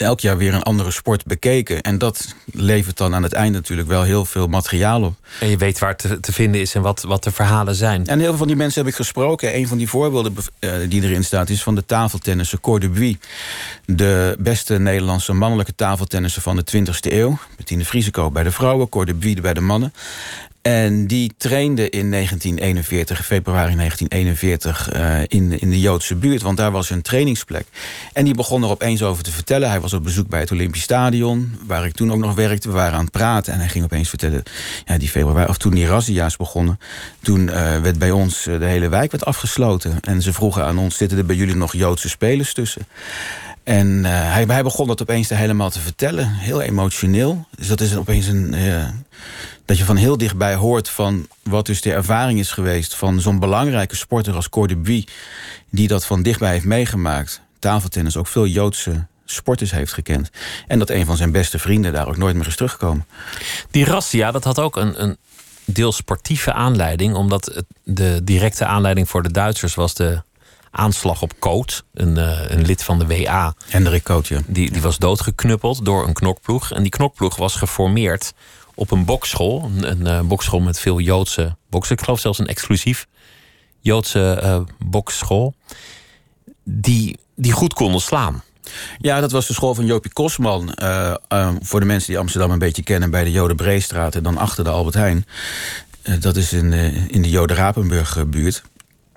[0.00, 1.80] elk jaar weer een andere sport bekeken.
[1.80, 5.14] En dat levert dan aan het einde natuurlijk wel heel veel materiaal op.
[5.40, 8.06] En je weet waar het te, te vinden is en wat, wat de verhalen zijn.
[8.06, 9.56] En heel veel van die mensen heb ik gesproken.
[9.56, 13.16] Een van die voorbeelden eh, die erin staat is van de tafeltennisser Cor de Buis.
[13.84, 17.38] De beste Nederlandse mannelijke tafeltennisser van de 20e eeuw.
[17.56, 19.92] Bettine Vriesekoop bij de vrouwen, Cor de bij de mannen.
[20.68, 26.42] En die trainde in 1941, februari 1941, eh, in, in de Joodse buurt.
[26.42, 27.66] Want daar was hun trainingsplek.
[28.12, 29.68] En die begon er opeens over te vertellen.
[29.68, 32.68] Hij was op bezoek bij het Olympisch Stadion, waar ik toen ook nog werkte.
[32.68, 34.42] We waren aan het praten en hij ging opeens vertellen...
[34.84, 36.78] Ja, die februari, of toen die razzia's begonnen...
[37.22, 40.00] toen eh, werd bij ons eh, de hele wijk werd afgesloten.
[40.00, 42.86] En ze vroegen aan ons, zitten er bij jullie nog Joodse spelers tussen?
[43.64, 46.28] En hij, hij begon dat opeens helemaal te vertellen.
[46.28, 47.46] Heel emotioneel.
[47.56, 48.54] Dus dat is opeens een...
[49.68, 52.94] dat je van heel dichtbij hoort van wat dus de ervaring is geweest...
[52.94, 55.04] van zo'n belangrijke sporter als Cor de
[55.70, 57.40] die dat van dichtbij heeft meegemaakt.
[57.58, 60.30] Tafeltennis ook veel Joodse sporters heeft gekend.
[60.66, 63.06] En dat een van zijn beste vrienden daar ook nooit meer is teruggekomen.
[63.70, 65.16] Die razzia, dat had ook een, een
[65.64, 67.14] deel sportieve aanleiding.
[67.14, 70.22] Omdat het, de directe aanleiding voor de Duitsers was de
[70.70, 71.84] aanslag op Koot.
[71.94, 73.54] Een, eh, een lid van de WA.
[73.68, 74.42] Hendrik Kootje.
[74.46, 76.72] Die, die was doodgeknuppeld door een knokploeg.
[76.72, 78.32] En die knokploeg was geformeerd
[78.78, 79.70] op een bokschool.
[79.80, 81.96] Een, eh, bokschool met veel Joodse boksen.
[81.96, 83.06] Ik geloof zelfs een exclusief
[83.80, 85.54] Joodse eh bokschool.
[86.64, 88.42] Die, die goed konden slaan.
[88.98, 90.74] Ja, dat was de school van Jopie Kosman.
[90.74, 91.14] Eh,
[91.60, 93.10] voor de mensen die Amsterdam een beetje kennen...
[93.10, 95.26] bij de Joden Breestraat en dan achter de Albert Heijn.
[96.20, 96.72] dat is in,
[97.10, 98.62] in de Jode Rapenburg buurt.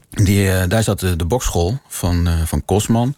[0.09, 3.15] Die, daar zat de, de bokschool van, van Kosman.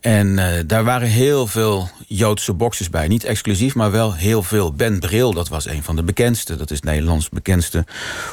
[0.00, 3.08] En daar waren heel veel Joodse boxers bij.
[3.08, 4.72] Niet exclusief, maar wel heel veel.
[4.72, 6.56] Ben Bril, dat was een van de bekendste.
[6.56, 7.84] Dat is Nederlands bekendste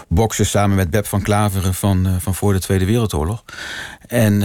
[0.08, 0.46] bokser...
[0.46, 3.44] samen met Beb van Klaveren van, van voor de Tweede Wereldoorlog.
[4.08, 4.44] En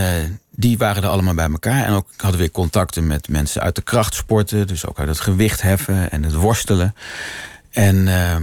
[0.60, 1.84] die waren er allemaal bij elkaar.
[1.84, 4.66] En ook hadden we contacten met mensen uit de krachtsporten.
[4.66, 6.94] Dus ook uit het gewichtheffen en het worstelen.
[7.70, 8.36] En uh,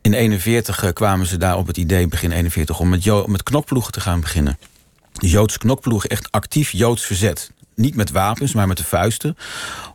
[0.00, 3.92] in 41 eh, kwamen ze daar op het idee, begin 41, om met, met knokploegen
[3.92, 4.58] te gaan beginnen.
[5.12, 7.50] De Joodse knokploegen, echt actief Joods verzet.
[7.74, 9.36] Niet met wapens, maar met de vuisten.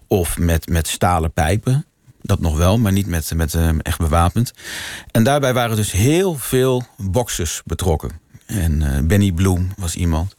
[0.08, 1.86] Of met, met stalen pijpen.
[2.22, 4.54] Dat nog wel, maar niet met, met uh, echt bewapend.
[5.12, 8.12] En daarbij waren dus heel veel boxers betrokken.
[8.46, 10.36] En uh, Benny Bloem was iemand.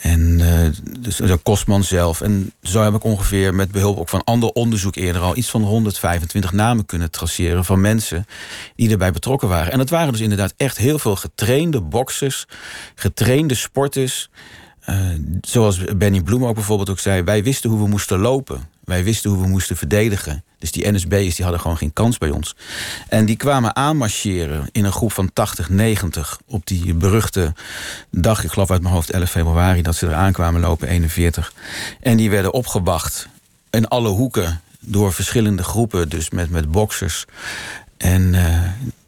[0.00, 0.68] En uh,
[1.00, 2.20] dus Kostman zelf.
[2.20, 5.62] En zo heb ik ongeveer met behulp ook van ander onderzoek eerder al iets van
[5.62, 8.26] 125 namen kunnen traceren van mensen
[8.76, 9.72] die erbij betrokken waren.
[9.72, 12.46] En dat waren dus inderdaad echt heel veel getrainde boxers,
[12.94, 14.30] getrainde sporters.
[14.90, 14.96] Uh,
[15.40, 18.68] zoals Benny Bloem ook bijvoorbeeld ook zei, wij wisten hoe we moesten lopen.
[18.84, 20.44] Wij wisten hoe we moesten verdedigen.
[20.58, 22.56] Dus die NSB'ers die hadden gewoon geen kans bij ons.
[23.08, 26.40] En die kwamen aanmarcheren in een groep van 80, 90...
[26.46, 27.54] op die beruchte
[28.10, 29.82] dag, ik geloof uit mijn hoofd 11 februari...
[29.82, 31.52] dat ze er aankwamen lopen, 41.
[32.00, 33.28] En die werden opgewacht
[33.70, 36.08] in alle hoeken door verschillende groepen.
[36.08, 37.24] Dus met, met boxers.
[37.96, 38.58] En uh,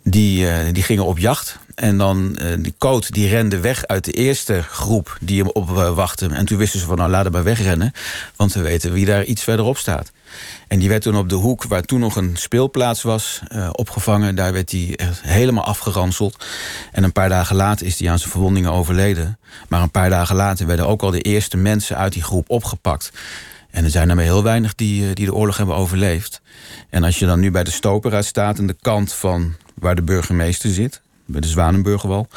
[0.02, 1.58] die, uh, die gingen op jacht.
[1.74, 6.28] En dan uh, die coat die rende weg uit de eerste groep die hem opwachtte.
[6.28, 7.92] En toen wisten ze van nou laat hem maar wegrennen.
[8.37, 10.12] Want we weten wie daar iets verderop staat.
[10.68, 14.35] En die werd toen op de hoek, waar toen nog een speelplaats was, uh, opgevangen.
[14.35, 16.44] Daar werd hij helemaal afgeranseld.
[16.92, 19.38] En een paar dagen later is hij aan zijn verwondingen overleden.
[19.68, 23.12] Maar een paar dagen later werden ook al de eerste mensen uit die groep opgepakt.
[23.70, 26.40] En er zijn er maar heel weinig die, die de oorlog hebben overleefd.
[26.90, 28.58] En als je dan nu bij de Stopera staat...
[28.58, 32.28] aan de kant van waar de burgemeester zit bij de Zwanenburgerwal.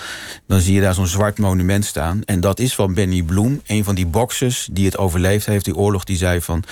[0.47, 2.21] Dan zie je daar zo'n zwart monument staan.
[2.25, 5.75] En dat is van Benny Bloem, een van die boxers die het overleefd heeft, die
[5.75, 6.03] oorlog.
[6.03, 6.63] Die zei van,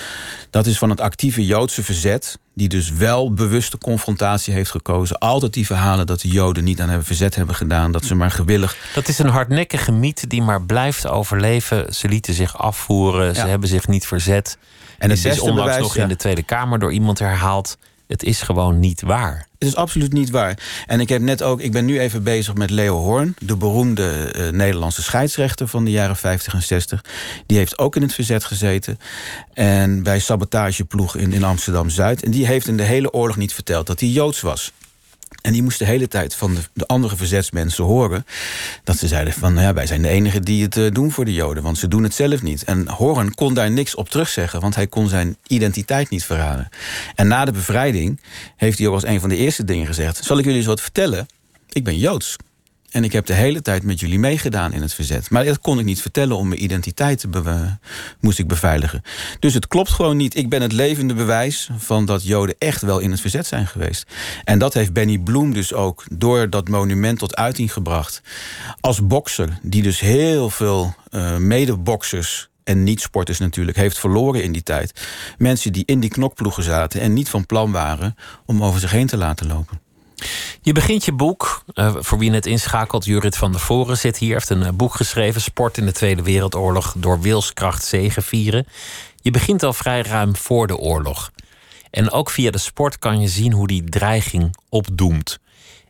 [0.50, 2.38] dat is van het actieve Joodse verzet...
[2.54, 5.18] die dus wel bewuste confrontatie heeft gekozen.
[5.18, 7.92] Altijd die verhalen dat de Joden niet aan hebben verzet hebben gedaan.
[7.92, 8.76] Dat ze maar gewillig...
[8.94, 11.94] Dat is een hardnekkige mythe die maar blijft overleven.
[11.94, 14.58] Ze lieten zich afvoeren, ze hebben zich niet verzet.
[14.98, 17.76] En het is onlangs bewijs, nog in de Tweede Kamer door iemand herhaald...
[18.06, 19.46] Het is gewoon niet waar.
[19.64, 20.58] Het is absoluut niet waar.
[20.86, 24.34] En ik heb net ook, ik ben nu even bezig met Leo Hoorn, de beroemde
[24.36, 27.04] uh, Nederlandse scheidsrechter van de jaren 50 en 60.
[27.46, 28.98] Die heeft ook in het verzet gezeten.
[29.52, 32.22] En bij sabotageploeg in, in Amsterdam Zuid.
[32.22, 34.72] En die heeft in de hele oorlog niet verteld dat hij Joods was.
[35.44, 38.26] En die moest de hele tijd van de, de, andere verzetsmensen horen...
[38.84, 41.24] dat ze zeiden van, nou ja, wij zijn de enigen die het uh, doen voor
[41.24, 41.62] de Joden...
[41.62, 42.64] want ze doen het zelf niet.
[42.64, 44.60] En Horen kon daar niks op terugzeggen...
[44.60, 46.68] want hij kon zijn identiteit niet verraden.
[47.14, 48.20] En na de bevrijding
[48.56, 50.24] heeft hij ook als een van de eerste dingen gezegd...
[50.24, 51.26] zal ik jullie eens wat vertellen?
[51.72, 52.36] Ik ben Joods.
[52.94, 55.30] En ik heb de hele tijd met jullie meegedaan in het verzet.
[55.30, 57.28] Maar dat kon ik niet vertellen om mijn identiteit te
[58.20, 59.02] moest ik beveiligen.
[59.38, 60.36] Dus het klopt gewoon niet.
[60.36, 64.06] Ik ben het levende bewijs van dat Joden echt wel in het verzet zijn geweest.
[64.44, 68.22] En dat heeft Benny Bloem dus ook door dat monument tot uiting gebracht.
[68.80, 74.62] Als bokser, die dus heel veel uh, medeboxers en niet-sporters natuurlijk, heeft verloren in die
[74.62, 75.04] tijd.
[75.38, 79.06] Mensen die in die knokploegen zaten en niet van plan waren om over zich heen
[79.06, 79.83] te laten lopen.
[80.62, 84.32] Je begint je boek, uh, voor wie net inschakelt, Jurit van der Voren zit hier,
[84.32, 88.66] heeft een uh, boek geschreven, Sport in de Tweede Wereldoorlog door wilskracht zegevieren.
[89.20, 91.32] Je begint al vrij ruim voor de oorlog.
[91.90, 95.38] En ook via de sport kan je zien hoe die dreiging opdoemt.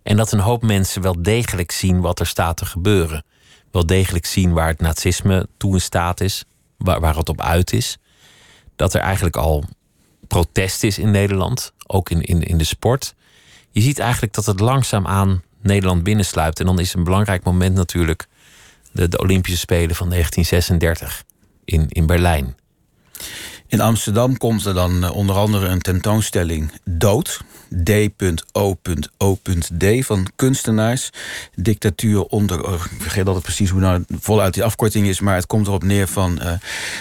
[0.02, 3.24] En dat een hoop mensen wel degelijk zien wat er staat te gebeuren.
[3.70, 6.44] Wel degelijk zien waar het nazisme toe in staat is,
[6.76, 7.98] waar, waar het op uit is.
[8.76, 9.64] Dat er eigenlijk al
[10.28, 13.14] protest is in Nederland, ook in, in, in de sport
[13.74, 16.60] je ziet eigenlijk dat het langzaamaan Nederland binnensluipt.
[16.60, 18.26] En dan is een belangrijk moment natuurlijk
[18.92, 21.24] de, de Olympische Spelen van 1936
[21.64, 22.56] in, in Berlijn.
[23.74, 27.40] In Amsterdam komt er dan eh, onder andere een tentoonstelling Dood.
[27.84, 31.10] D.O.O.D van kunstenaars.
[31.54, 32.66] Dictatuur onder.
[32.66, 35.20] Oh, ik vergeet altijd precies hoe nou voluit die afkorting is.
[35.20, 36.52] Maar het komt erop neer van, uh,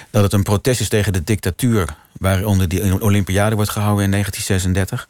[0.09, 1.95] dat het een protest is tegen de dictatuur.
[2.17, 5.07] Waaronder die Olympiade wordt gehouden in 1936.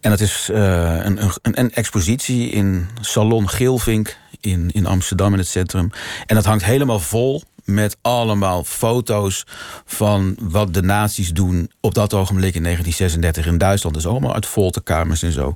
[0.00, 0.56] En dat is uh,
[1.04, 5.90] een, een, een expositie in Salon Geelvink in, in Amsterdam in het centrum.
[6.26, 9.46] En dat hangt helemaal vol met allemaal foto's
[9.84, 13.94] van wat de nazi's doen op dat ogenblik in 1936 in Duitsland.
[13.94, 15.54] Dus allemaal uit folterkamers en zo.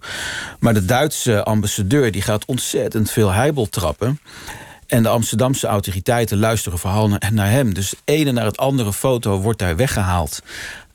[0.59, 4.21] Maar de Duitse ambassadeur die gaat ontzettend veel heibel trappen.
[4.87, 7.75] En de Amsterdamse autoriteiten luisteren vooral naar hem.
[7.75, 10.43] Dus ene naar het andere foto wordt daar weggehaald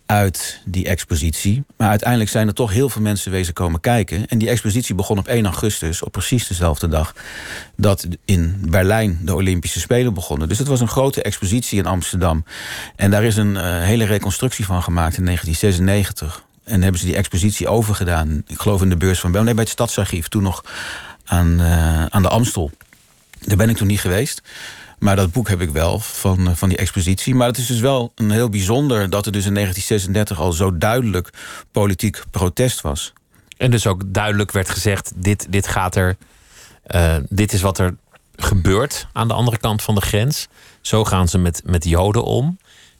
[0.07, 1.63] uit die expositie.
[1.77, 4.27] Maar uiteindelijk zijn er toch heel veel mensen wezen komen kijken.
[4.27, 7.15] En die expositie begon op 1 augustus, op precies dezelfde dag...
[7.75, 10.47] dat in Berlijn de Olympische Spelen begonnen.
[10.49, 12.43] Dus het was een grote expositie in Amsterdam.
[12.95, 16.43] En daar is een uh, hele reconstructie van gemaakt in 1996.
[16.63, 18.43] En hebben ze die expositie overgedaan.
[18.47, 19.31] Ik geloof in de beurs van.
[19.31, 20.27] Nee, bij het Stadsarchief.
[20.27, 20.63] Toen nog
[21.25, 22.71] aan, uh, aan de Amstel.
[23.39, 24.41] Daar ben ik toen niet geweest.
[24.99, 27.35] Maar dat boek heb ik wel van, eh, van die expositie.
[27.35, 30.77] Maar het is dus wel een heel bijzonder dat er dus in 1936 al zo
[30.77, 31.29] duidelijk
[31.71, 33.13] politiek protest was.
[33.57, 36.17] En dus ook duidelijk werd gezegd: dit, dit gaat er.
[36.87, 37.95] Uh, dit is wat er
[38.35, 40.47] gebeurt aan de andere kant van de grens.
[40.81, 42.57] Zo gaan ze met, met Joden om.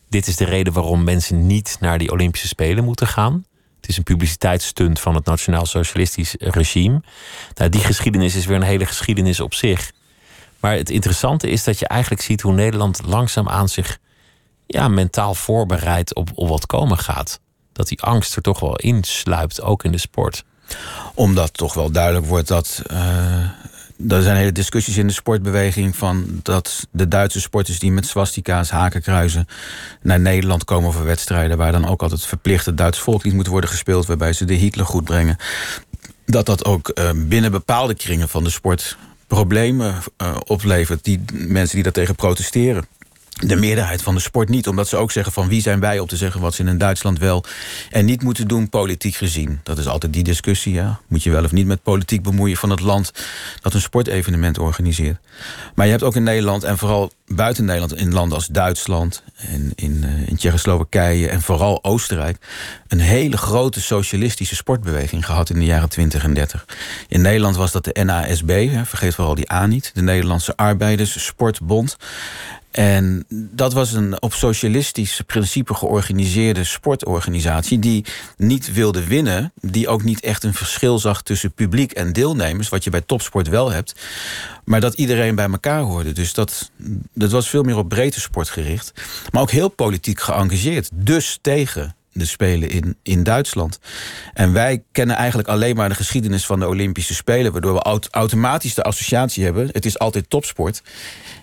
[0.09, 3.45] Dit is de reden waarom mensen niet naar die Olympische Spelen moeten gaan.
[3.81, 7.01] Het is een publiciteitsstunt van het Nationaal Socialistisch regime.
[7.53, 9.91] Nou, die geschiedenis is weer een hele geschiedenis op zich.
[10.59, 13.97] Maar het interessante is dat je eigenlijk ziet hoe Nederland langzaamaan zich
[14.65, 17.39] ja, mentaal voorbereidt op, op wat komen gaat.
[17.73, 20.43] Dat die angst er toch wel insluipt, ook in de sport.
[21.13, 22.81] Omdat toch wel duidelijk wordt dat.
[22.91, 23.49] Uh,
[24.09, 28.69] er zijn hele discussies in de sportbeweging van dat de Duitse sporters die met swastika's,
[28.69, 29.47] hakenkruizen
[30.01, 33.69] naar Nederland komen voor wedstrijden, waar dan ook altijd verplicht het Duits volkslied moet worden
[33.69, 35.37] gespeeld, waarbij ze de Hitler goed brengen.
[36.25, 41.03] Dat dat ook uh, binnen bepaalde kringen van de sport problemen uh, oplevert.
[41.03, 42.87] Die mensen die daartegen protesteren.
[43.37, 46.07] De meerderheid van de sport niet, omdat ze ook zeggen van wie zijn wij om
[46.07, 47.43] te zeggen wat ze in Duitsland wel
[47.89, 49.59] en niet moeten doen, politiek gezien.
[49.63, 50.73] Dat is altijd die discussie.
[50.73, 50.99] Ja.
[51.07, 53.11] Moet je wel of niet met politiek bemoeien van het land
[53.61, 55.17] dat een sportevenement organiseert.
[55.75, 59.71] Maar je hebt ook in Nederland en vooral buiten Nederland, in landen als Duitsland en
[59.75, 62.37] in, uh, in Tsjechoslowakije en vooral Oostenrijk,
[62.87, 66.65] een hele grote socialistische sportbeweging gehad in de jaren 20 en 30.
[67.07, 71.97] In Nederland was dat de NASB, vergeet vooral die A niet, de Nederlandse Arbeiders Sportbond.
[72.77, 77.79] En dat was een op socialistisch principe georganiseerde sportorganisatie...
[77.79, 81.21] die niet wilde winnen, die ook niet echt een verschil zag...
[81.21, 83.95] tussen publiek en deelnemers, wat je bij topsport wel hebt...
[84.65, 86.11] maar dat iedereen bij elkaar hoorde.
[86.11, 86.71] Dus dat,
[87.13, 88.91] dat was veel meer op breedte sport gericht.
[89.31, 90.89] Maar ook heel politiek geëngageerd.
[90.93, 93.79] Dus tegen de Spelen in, in Duitsland.
[94.33, 97.51] En wij kennen eigenlijk alleen maar de geschiedenis van de Olympische Spelen...
[97.51, 99.69] waardoor we automatisch de associatie hebben.
[99.71, 100.81] Het is altijd topsport.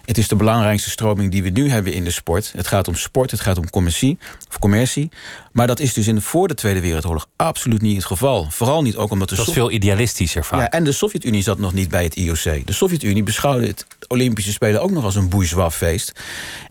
[0.05, 2.53] Het is de belangrijkste stroming die we nu hebben in de sport.
[2.57, 4.19] Het gaat om sport, het gaat om commercie.
[4.49, 5.11] Of commercie.
[5.53, 8.47] Maar dat is dus in de, voor de Tweede Wereldoorlog absoluut niet het geval.
[8.51, 9.35] Vooral niet ook omdat de...
[9.35, 10.61] Dat is veel idealistischer vaak.
[10.61, 12.67] Ja, en de Sovjet-Unie zat nog niet bij het IOC.
[12.67, 16.13] De Sovjet-Unie beschouwde het Olympische Spelen ook nog als een bourgeois feest.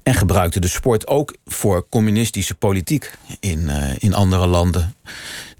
[0.03, 4.95] En gebruikte de sport ook voor communistische politiek in, uh, in andere landen.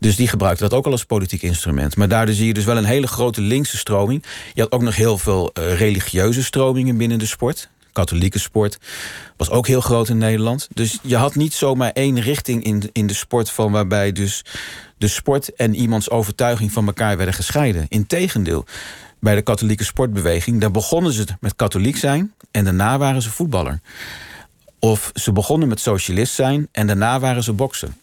[0.04, 1.96] Dus die gebruikte dat ook al als politiek instrument.
[1.96, 4.24] Maar daardoor zie je dus wel een hele grote linkse stroming.
[4.54, 7.70] Je had ook nog heel veel uh, religieuze stromingen binnen de sport.
[7.92, 8.78] Katholieke sport
[9.38, 10.68] was ook heel groot in Nederland.
[10.74, 13.50] Dus je had niet zomaar één richting in in de sport...
[13.50, 14.46] van waarbij dus
[14.98, 17.86] de sport en iemands overtuiging van elkaar werden gescheiden.
[17.90, 18.66] Integendeel,
[19.20, 20.62] bij de katholieke sportbeweging...
[20.62, 23.80] daar begonnen ze met katholiek zijn en daarna waren ze voetballer.
[24.80, 27.96] Of ze begonnen met socialist zijn en daarna waren ze boksen.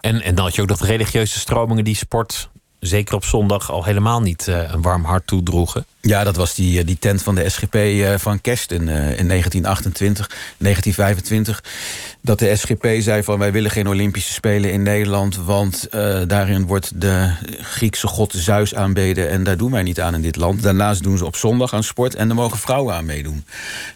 [0.00, 2.50] En, en dan had je ook dat religieuze stromingen die sport,
[2.86, 5.86] zeker op zondag, al helemaal niet uh, een warm hart toedroegen.
[6.00, 10.26] Ja, dat was die, die tent van de SGP uh, van Kerst in, in 1928,
[10.58, 11.64] 1925.
[12.20, 15.36] Dat de SGP zei van wij willen geen Olympische Spelen in Nederland...
[15.36, 15.88] want
[16.26, 19.30] daarin wordt de Griekse god Zeus aanbeden...
[19.30, 20.62] en daar doen wij niet aan in dit land.
[20.62, 23.44] Daarnaast doen ze op zondag aan sport en daar mogen vrouwen aan meedoen.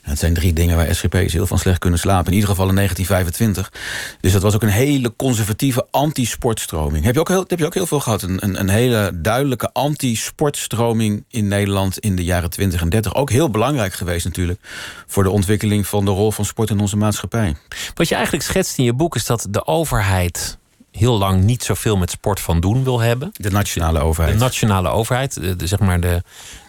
[0.06, 2.26] dat zijn drie dingen waar SGP's heel van slecht kunnen slapen.
[2.26, 3.72] In ieder geval in 1925.
[4.20, 7.04] Dus dat was ook een hele conservatieve anti-sportstroming.
[7.04, 8.22] Heb je ook heel, heb je ook heel veel gehad.
[8.22, 13.14] Een, een, een hele duidelijke anti-sportstroming in Nederland in de jaren 20 en 30.
[13.14, 14.60] Ook heel belangrijk geweest natuurlijk...
[15.06, 17.56] voor de ontwikkeling van de rol van sport in onze maatschappij.
[17.94, 20.58] Wat je eigenlijk schetst in je boek is dat de overheid
[20.90, 23.30] heel lang niet zoveel met sport van doen wil hebben.
[23.32, 24.38] De nationale overheid.
[24.38, 26.22] De nationale overheid, de, zeg maar de,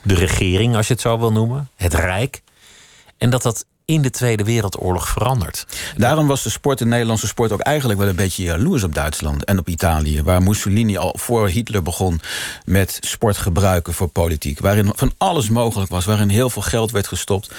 [0.04, 1.70] de regering als je het zo wil noemen.
[1.76, 2.42] Het Rijk.
[3.18, 5.66] En dat dat in de Tweede Wereldoorlog veranderd.
[5.98, 9.46] Daarom was de sport, de Nederlandse sport, ook eigenlijk wel een beetje jaloers op Duitsland
[9.46, 10.24] en op Italië.
[10.24, 12.22] Waar Mussolini al voor Hitler begon
[12.66, 14.60] met sport gebruiken voor politiek.
[14.60, 17.52] Waarin van alles mogelijk was, waarin heel veel geld werd gestopt.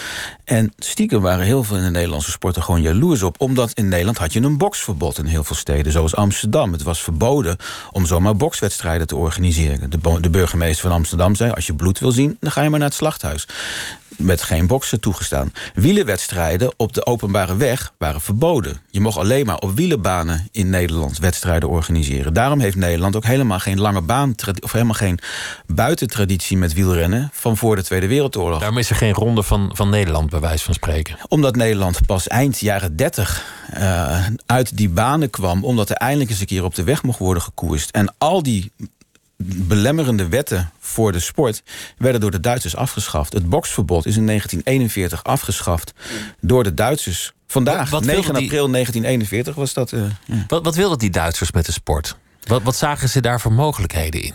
[0.44, 3.40] En stiekem waren heel veel in de Nederlandse sporten gewoon jaloers op.
[3.40, 6.72] Omdat in Nederland had je een boksverbod in heel veel steden, zoals Amsterdam.
[6.72, 7.56] Het was verboden
[7.90, 9.90] om zomaar bokswedstrijden te organiseren.
[9.90, 12.78] De, de burgemeester van Amsterdam zei: als je bloed wil zien, dan ga je maar
[12.78, 13.46] naar het slachthuis.
[14.16, 15.52] Met geen boksen toegestaan.
[15.74, 18.80] Wielenwedstrijden op de openbare weg waren verboden.
[18.90, 22.34] Je mocht alleen maar op wielenbanen in Nederland wedstrijden organiseren.
[22.34, 24.34] Daarom heeft Nederland ook helemaal geen lange baan...
[24.60, 25.18] of helemaal geen
[25.66, 27.30] buitentraditie met wielrennen...
[27.32, 28.58] van voor de Tweede Wereldoorlog.
[28.58, 31.16] Daarom is er geen ronde van, van Nederland, bij wijze van spreken.
[31.28, 33.44] Omdat Nederland pas eind jaren 30
[33.74, 35.64] uh, uit die banen kwam...
[35.64, 37.90] omdat er eindelijk eens een keer op de weg mocht worden gekoerst.
[37.90, 38.72] En al die
[39.46, 41.62] belemmerende wetten voor de sport
[41.98, 43.32] werden door de Duitsers afgeschaft.
[43.32, 45.92] Het boksverbod is in 1941 afgeschaft
[46.40, 47.32] door de Duitsers.
[47.46, 49.92] Vandaag, wat, 9 april 1941 was dat.
[49.92, 50.44] Uh, ja.
[50.48, 52.16] wat, wat wilden die Duitsers met de sport?
[52.46, 54.34] Wat, wat zagen ze daar voor mogelijkheden in?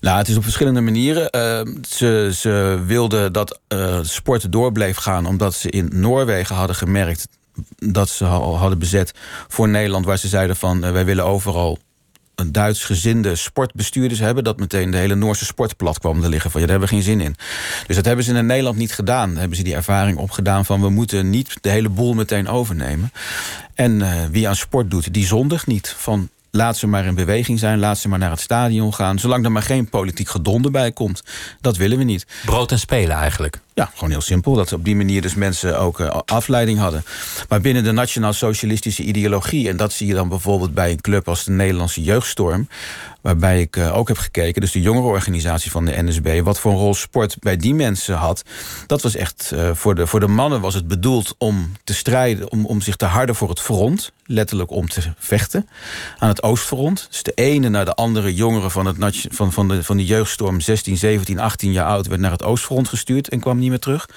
[0.00, 1.28] Nou, het is op verschillende manieren.
[1.36, 5.26] Uh, ze, ze wilden dat uh, sport door bleef gaan...
[5.26, 7.28] omdat ze in Noorwegen hadden gemerkt
[7.76, 9.12] dat ze al hadden bezet
[9.48, 10.04] voor Nederland...
[10.04, 11.78] waar ze zeiden van wij willen overal
[12.38, 14.44] een Duits gezinde sportbestuurders hebben...
[14.44, 16.50] dat meteen de hele Noorse sport plat kwam te liggen.
[16.50, 17.36] Van, ja, daar hebben we geen zin in.
[17.86, 19.30] Dus dat hebben ze in Nederland niet gedaan.
[19.30, 20.80] Daar hebben ze die ervaring opgedaan van...
[20.80, 23.12] we moeten niet de hele boel meteen overnemen.
[23.74, 25.94] En uh, wie aan sport doet, die zondigt niet.
[25.98, 29.18] Van Laat ze maar in beweging zijn, laat ze maar naar het stadion gaan.
[29.18, 31.22] Zolang er maar geen politiek gedonde bij komt.
[31.60, 32.26] Dat willen we niet.
[32.44, 33.60] Brood en spelen eigenlijk.
[33.78, 34.54] Ja, gewoon heel simpel.
[34.54, 37.04] Dat op die manier dus mensen ook uh, afleiding hadden.
[37.48, 39.68] Maar binnen de nationaal-socialistische ideologie...
[39.68, 42.68] en dat zie je dan bijvoorbeeld bij een club als de Nederlandse Jeugdstorm...
[43.20, 46.40] waarbij ik uh, ook heb gekeken, dus de jongerenorganisatie van de NSB...
[46.42, 48.42] wat voor een rol sport bij die mensen had.
[48.86, 52.50] Dat was echt, uh, voor, de, voor de mannen was het bedoeld om te strijden...
[52.50, 55.68] om, om zich te harden voor het front, letterlijk om te vechten...
[56.18, 57.06] aan het Oostfront.
[57.10, 60.60] Dus de ene naar de andere jongeren van, het, van, van, de, van de Jeugdstorm...
[60.60, 63.28] 16, 17, 18 jaar oud, werd naar het Oostfront gestuurd...
[63.28, 64.08] en kwam niet meer terug.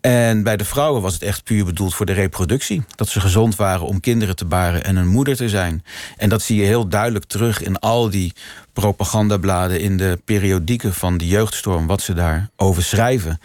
[0.00, 2.82] En bij de vrouwen was het echt puur bedoeld voor de reproductie.
[2.94, 5.84] Dat ze gezond waren om kinderen te baren en een moeder te zijn.
[6.16, 8.32] En dat zie je heel duidelijk terug in al die
[8.72, 9.80] propagandabladen...
[9.80, 13.40] in de periodieken van de jeugdstorm, wat ze daarover schrijven.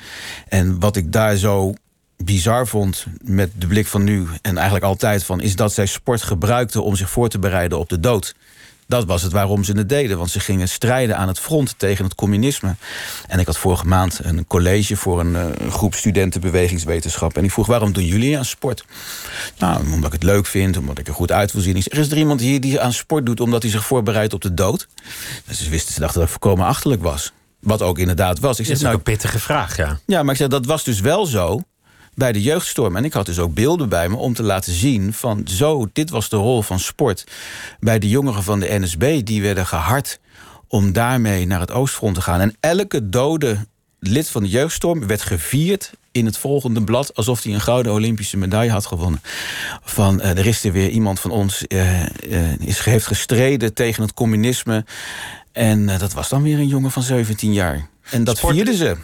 [0.47, 1.73] En wat ik daar zo
[2.17, 4.27] bizar vond met de blik van nu...
[4.41, 6.83] en eigenlijk altijd van, is dat zij sport gebruikten...
[6.83, 8.35] om zich voor te bereiden op de dood.
[8.87, 10.17] Dat was het waarom ze het deden.
[10.17, 12.75] Want ze gingen strijden aan het front tegen het communisme.
[13.27, 17.37] En ik had vorige maand een college voor een, uh, groep studenten bewegingswetenschap.
[17.37, 18.85] En ik vroeg, waarom doen jullie aan sport?
[19.57, 21.75] Nou, omdat ik het leuk vind, omdat ik er goed uit wil zien.
[21.75, 24.87] is er iemand hier die aan sport doet omdat hij zich voorbereidt op de dood?
[25.45, 27.33] Dus ze wisten, ze dachten dat ik voorkomen achterlijk was.
[27.59, 28.59] Wat ook inderdaad was.
[28.59, 29.99] Ik zeg, dat is nou, een pittige vraag, ja.
[30.05, 31.61] Ja, maar ik zeg, dat was dus wel zo
[32.15, 32.95] bij de jeugdstorm.
[32.95, 36.09] En ik had dus ook beelden bij me om te laten zien van zo, dit
[36.09, 37.23] was de rol van sport
[37.79, 39.25] bij de jongeren van de NSB.
[39.25, 40.19] Die werden gehard
[40.67, 42.39] om daarmee naar het Oostfront te gaan.
[42.39, 43.57] En elke dode
[43.99, 48.37] lid van de jeugdstorm werd gevierd in het volgende blad alsof hij een gouden Olympische
[48.37, 49.21] medaille had gewonnen.
[49.83, 54.03] Van uh, er is er weer iemand van ons uh, uh, is, heeft gestreden tegen
[54.03, 54.85] het communisme.
[55.51, 57.87] En dat was dan weer een jongen van 17 jaar.
[58.09, 58.55] En dat Sport...
[58.55, 58.95] vierden ze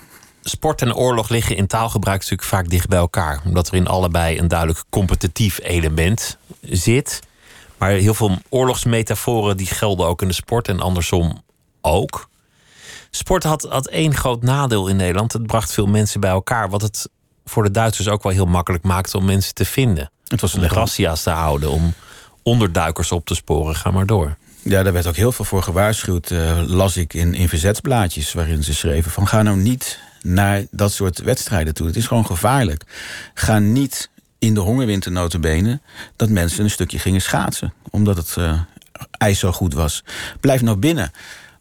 [0.42, 3.42] sport en oorlog liggen in taalgebruik natuurlijk vaak dicht bij elkaar.
[3.46, 7.20] Omdat er in allebei een duidelijk competitief element zit.
[7.78, 11.44] Maar heel veel oorlogsmetaforen die gelden ook in de sport en andersom
[11.82, 12.30] ook.
[13.10, 15.34] Sport had, had één groot nadeel in Nederland.
[15.34, 16.70] Het bracht veel mensen bij elkaar.
[16.70, 17.10] Wat het
[17.46, 20.12] voor de Duitsers ook wel heel makkelijk maakte om mensen te vinden.
[20.28, 21.94] Het was om razzia's te houden, om
[22.44, 23.76] onderduikers op te sporen.
[23.76, 24.38] Ga maar door.
[24.64, 28.34] Ja, daar werd ook heel veel voor gewaarschuwd, uh, las ik in, in verzetsblaadjes...
[28.34, 31.88] waarin ze schreven van ga nou niet naar dat soort wedstrijden toe.
[31.88, 32.84] Het is gewoon gevaarlijk.
[33.34, 34.10] Ga niet
[34.40, 35.80] in de hongerwinter notabene
[36.16, 37.74] dat mensen een stukje gingen schaatsen.
[37.90, 38.62] Omdat het uh,
[39.12, 40.04] ijs zo goed was.
[40.40, 41.12] Blijf nou binnen.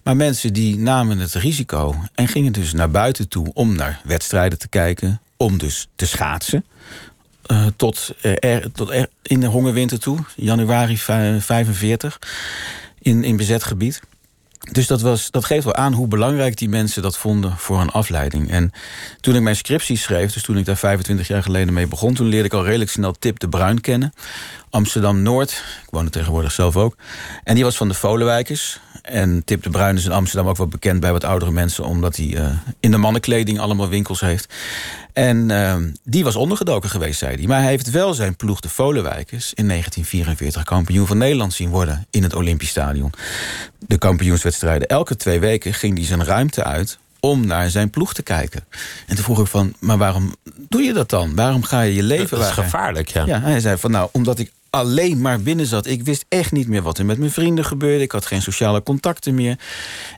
[0.02, 3.50] Maar mensen die namen het risico en gingen dus naar buiten toe...
[3.54, 6.64] om naar wedstrijden te kijken, om dus te schaatsen...
[7.46, 8.92] Uh, tot, er, tot
[9.22, 12.18] in de hongerwinter toe, januari 45,
[12.98, 14.00] in, in bezet gebied.
[14.60, 17.90] Dus dat, was, dat geeft wel aan hoe belangrijk die mensen dat vonden voor een
[17.90, 18.50] afleiding.
[18.50, 18.72] En
[19.20, 22.14] toen ik mijn scriptie schreef, dus toen ik daar 25 jaar geleden mee begon...
[22.14, 24.12] toen leerde ik al redelijk snel Tip de Bruin kennen.
[24.70, 25.50] Amsterdam-Noord,
[25.82, 26.96] ik woon er tegenwoordig zelf ook.
[27.44, 28.80] En die was van de Volenwijkers.
[29.02, 31.84] En Tip de Bruin is in Amsterdam ook wel bekend bij wat oudere mensen...
[31.84, 32.50] omdat hij uh,
[32.80, 34.54] in de mannenkleding allemaal winkels heeft.
[35.12, 37.46] En uh, die was ondergedoken geweest, zei hij.
[37.46, 39.54] Maar hij heeft wel zijn ploeg de Volenwijkers...
[39.54, 43.12] in 1944 kampioen van Nederland zien worden in het Olympisch Stadion.
[43.78, 44.88] De kampioenswedstrijden.
[44.88, 48.64] Elke twee weken ging hij zijn ruimte uit om naar zijn ploeg te kijken.
[49.06, 50.34] En toen vroeg ik van, maar waarom
[50.68, 51.34] doe je dat dan?
[51.34, 52.38] Waarom ga je je leven...
[52.38, 53.26] Dat is gevaarlijk, ja.
[53.26, 55.86] Ja, hij zei van, nou, omdat ik alleen maar binnen zat.
[55.86, 58.04] Ik wist echt niet meer wat er met mijn vrienden gebeurde.
[58.04, 59.58] Ik had geen sociale contacten meer.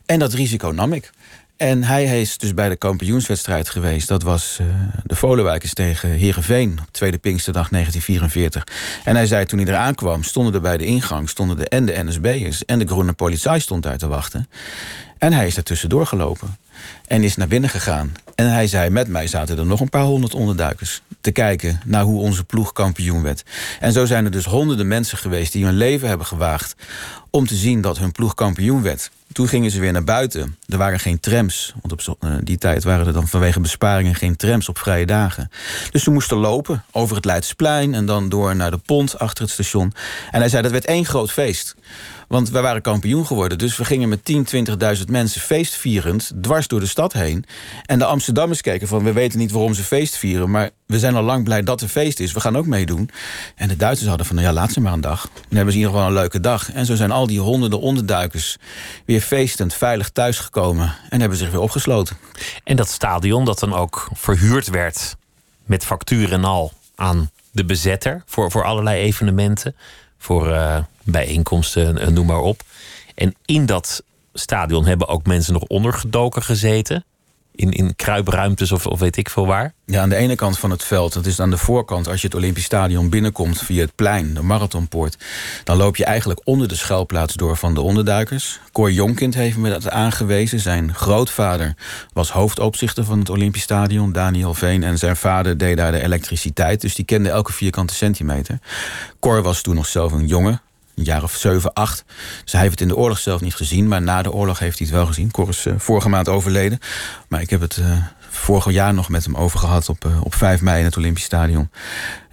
[0.07, 1.11] En dat risico nam ik.
[1.57, 4.09] En hij is dus bij de kampioenswedstrijd geweest.
[4.09, 4.67] Dat was uh,
[5.05, 6.79] de Volenwijkers tegen Heerenveen.
[6.91, 9.01] Tweede Pinksterdag 1944.
[9.05, 10.23] En hij zei toen hij eraan kwam...
[10.23, 12.65] stonden er bij de ingang stonden de, en de NSB'ers...
[12.65, 14.49] en de groene politie stond daar te wachten.
[15.19, 16.57] En hij is er tussendoor gelopen.
[17.07, 18.12] En is naar binnen gegaan.
[18.35, 21.03] En hij zei, met mij zaten er nog een paar honderd onderduikers...
[21.20, 23.43] te kijken naar hoe onze ploeg kampioen werd.
[23.80, 25.53] En zo zijn er dus honderden mensen geweest...
[25.53, 26.74] die hun leven hebben gewaagd
[27.30, 29.11] om te zien dat hun ploeg kampioen werd.
[29.33, 30.57] Toen gingen ze weer naar buiten.
[30.68, 31.74] Er waren geen trams.
[31.83, 35.51] Want op eh, die tijd waren er dan vanwege besparingen geen trams op vrije dagen.
[35.91, 39.53] Dus ze moesten lopen over het Leidsplein en dan door naar de pont achter het
[39.53, 39.93] station.
[40.30, 41.74] En hij zei dat werd één groot feest.
[42.33, 43.59] Want wij waren kampioen geworden.
[43.59, 44.47] Dus we gingen met 10,
[44.99, 47.45] 20.000 mensen feestvierend dwars door de stad heen.
[47.87, 50.51] En de Amsterdammers keken van, we weten niet waarom ze feest vieren...
[50.51, 52.33] maar we zijn al lang blij dat er feest is.
[52.33, 53.11] We gaan ook meedoen.
[53.57, 55.20] En de Duitsers hadden van, nou ja, laat ze maar een dag.
[55.22, 56.72] Dan hebben ze in ieder geval een leuke dag.
[56.72, 58.57] En zo zijn al die honderden onderduikers
[59.05, 60.95] weer feestend veilig thuisgekomen...
[61.11, 62.16] en hebben zich weer opgesloten.
[62.64, 65.16] En dat stadion dat dan ook verhuurd werd
[65.64, 68.22] met factuur en al aan de bezetter...
[68.26, 69.74] voor, voor allerlei evenementen
[70.22, 72.63] voor uh, bijeenkomsten, eh, noem maar op.
[73.15, 77.05] En in dat stadion hebben ook mensen nog ondergedoken gezeten
[77.55, 79.75] in, in kruipruimtes of, of weet ik veel waar?
[79.87, 82.09] Ja, aan de ene kant van het veld, dat is aan de voorkant...
[82.09, 85.17] als je het Olympisch Stadion binnenkomt via het plein, de marathonpoort...
[85.65, 88.61] dan loop je eigenlijk onder de schuilplaats door van de onderduikers.
[88.73, 90.61] Cor Jonkind heeft me dat aangewezen.
[90.61, 91.75] Zijn grootvader
[92.13, 94.83] was hoofdopzichter van het Olympisch Stadion, Daniel Veen...
[94.83, 98.59] en zijn vader deed daar de elektriciteit, dus die kende elke vierkante centimeter.
[99.21, 100.61] Cor was toen nog zelf een jongen,
[100.95, 102.05] een jaar of 7, 8.
[102.43, 103.88] Dus hij heeft het in de oorlog zelf niet gezien.
[103.88, 105.30] Maar na de oorlog heeft hij het wel gezien.
[105.30, 106.78] Cor is uh, vorige maand overleden.
[107.28, 107.97] Maar ik heb het uh,
[108.30, 111.24] vorig jaar nog met hem over gehad op, uh, op 5 mei in het Olympisch
[111.24, 111.70] Stadion.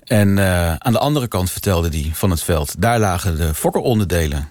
[0.03, 0.39] En
[0.83, 2.75] aan de andere kant vertelde hij van het veld...
[2.81, 4.49] daar lagen de fokkeronderdelen,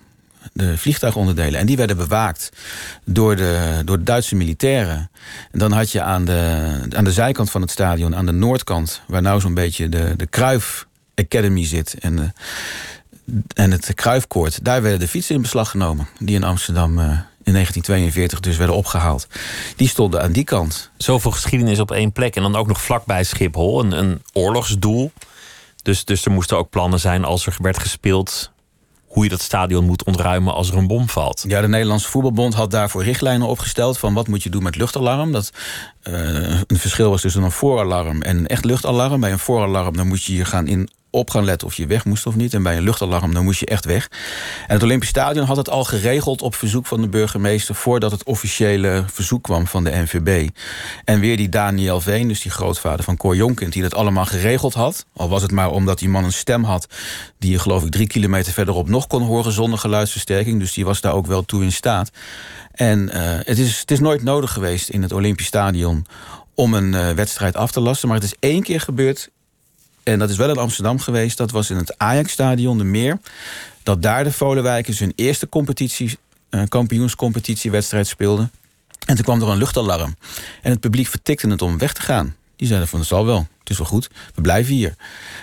[0.52, 1.60] de vliegtuigonderdelen.
[1.60, 2.50] En die werden bewaakt
[3.04, 5.10] door de, door de Duitse militairen.
[5.50, 9.02] En dan had je aan de, aan de zijkant van het stadion, aan de noordkant...
[9.06, 11.94] waar nou zo'n beetje de, de Kruif Academy zit...
[12.00, 12.32] en
[13.54, 16.08] en het Kruifkoord, daar werden de fietsen in beslag genomen.
[16.18, 17.04] Die in Amsterdam uh,
[17.42, 19.26] in 1942 dus werden opgehaald.
[19.76, 20.90] Die stonden aan die kant.
[20.96, 22.36] Zoveel geschiedenis op één plek.
[22.36, 25.12] En dan ook nog vlakbij Schiphol, een, een oorlogsdoel.
[25.82, 28.50] Dus, dus er moesten ook plannen zijn als er werd gespeeld
[29.06, 31.44] hoe je dat stadion moet ontruimen als er een bom valt.
[31.48, 33.98] Ja, de Nederlandse Voetbalbond had daarvoor richtlijnen opgesteld...
[33.98, 35.32] van wat moet je doen met luchtalarm.
[35.32, 35.52] Dat
[36.02, 36.14] uh,
[36.66, 39.20] een verschil was tussen een vooralarm en een echt luchtalarm.
[39.20, 42.04] Bij een vooralarm dan moet je je gaan in op gaan letten of je weg
[42.04, 42.54] moest of niet.
[42.54, 44.10] En bij een luchtalarm dan moest je echt weg.
[44.66, 47.74] En het Olympisch Stadion had het al geregeld op verzoek van de burgemeester...
[47.74, 50.48] voordat het officiële verzoek kwam van de NVB.
[51.04, 53.72] En weer die Daniel Veen, dus die grootvader van Cor Jonkind...
[53.72, 55.06] die dat allemaal geregeld had.
[55.16, 56.86] Al was het maar omdat die man een stem had...
[57.38, 60.60] die je geloof ik drie kilometer verderop nog kon horen zonder geluidsversterking.
[60.60, 62.10] Dus die was daar ook wel toe in staat.
[62.72, 66.06] En uh, het, is, het is nooit nodig geweest in het Olympisch Stadion
[66.54, 68.08] om een uh, wedstrijd af te lassen.
[68.08, 69.30] Maar het is één keer gebeurd
[70.12, 71.36] en dat is wel in Amsterdam geweest.
[71.36, 73.18] Dat was in het Ajax-stadion, de Meer.
[73.82, 76.18] Dat daar de Volenwijkers hun eerste competitie,
[76.50, 78.50] uh, kampioenscompetitiewedstrijd speelden.
[79.06, 80.16] En toen kwam er een luchtalarm.
[80.62, 82.36] En het publiek vertikte het om weg te gaan.
[82.58, 83.46] Die zeiden van, dat zal wel.
[83.58, 84.08] Het is wel goed.
[84.34, 84.94] We blijven hier.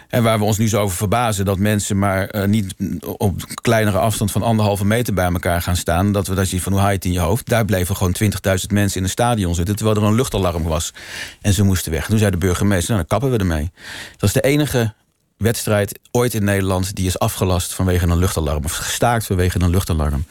[0.09, 1.45] En waar we ons nu zo over verbazen...
[1.45, 2.75] dat mensen maar uh, niet
[3.17, 6.11] op kleinere afstand van anderhalve meter bij elkaar gaan staan...
[6.11, 7.49] dat we dat je van hoe haal je het in je hoofd...
[7.49, 8.29] daar bleven gewoon 20.000
[8.67, 9.75] mensen in een stadion zitten...
[9.75, 10.93] terwijl er een luchtalarm was.
[11.41, 12.05] En ze moesten weg.
[12.05, 13.71] Toen zei de burgemeester, nou, dan kappen we ermee.
[14.17, 14.93] Dat is de enige
[15.37, 16.95] wedstrijd ooit in Nederland...
[16.95, 18.63] die is afgelast vanwege een luchtalarm.
[18.63, 20.25] Of gestaakt vanwege een luchtalarm.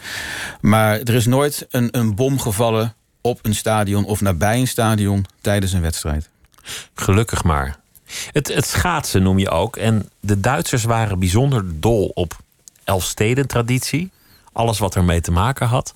[0.60, 4.04] Maar er is nooit een, een bom gevallen op een stadion...
[4.04, 6.32] of nabij een stadion tijdens een wedstrijd.
[6.94, 7.76] Gelukkig maar.
[8.32, 9.76] Het, het schaatsen noem je ook.
[9.76, 12.36] En de Duitsers waren bijzonder dol op
[12.84, 14.10] Elfsteden-traditie.
[14.52, 15.94] Alles wat ermee te maken had.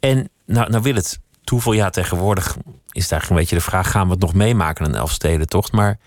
[0.00, 2.56] En nou, nou wil het toeval, ja, tegenwoordig
[2.92, 5.72] is daar een beetje de vraag: gaan we het nog meemaken, een Elfstedentocht?
[5.72, 5.98] Maar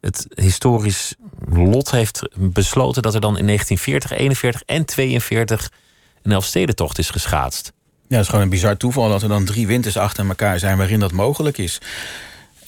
[0.00, 1.14] het historisch
[1.48, 5.70] lot heeft besloten dat er dan in 1940, 41 en 42
[6.22, 7.72] een Elfstedentocht is geschaatst.
[8.08, 10.76] Ja, het is gewoon een bizar toeval dat er dan drie winters achter elkaar zijn
[10.76, 11.80] waarin dat mogelijk is.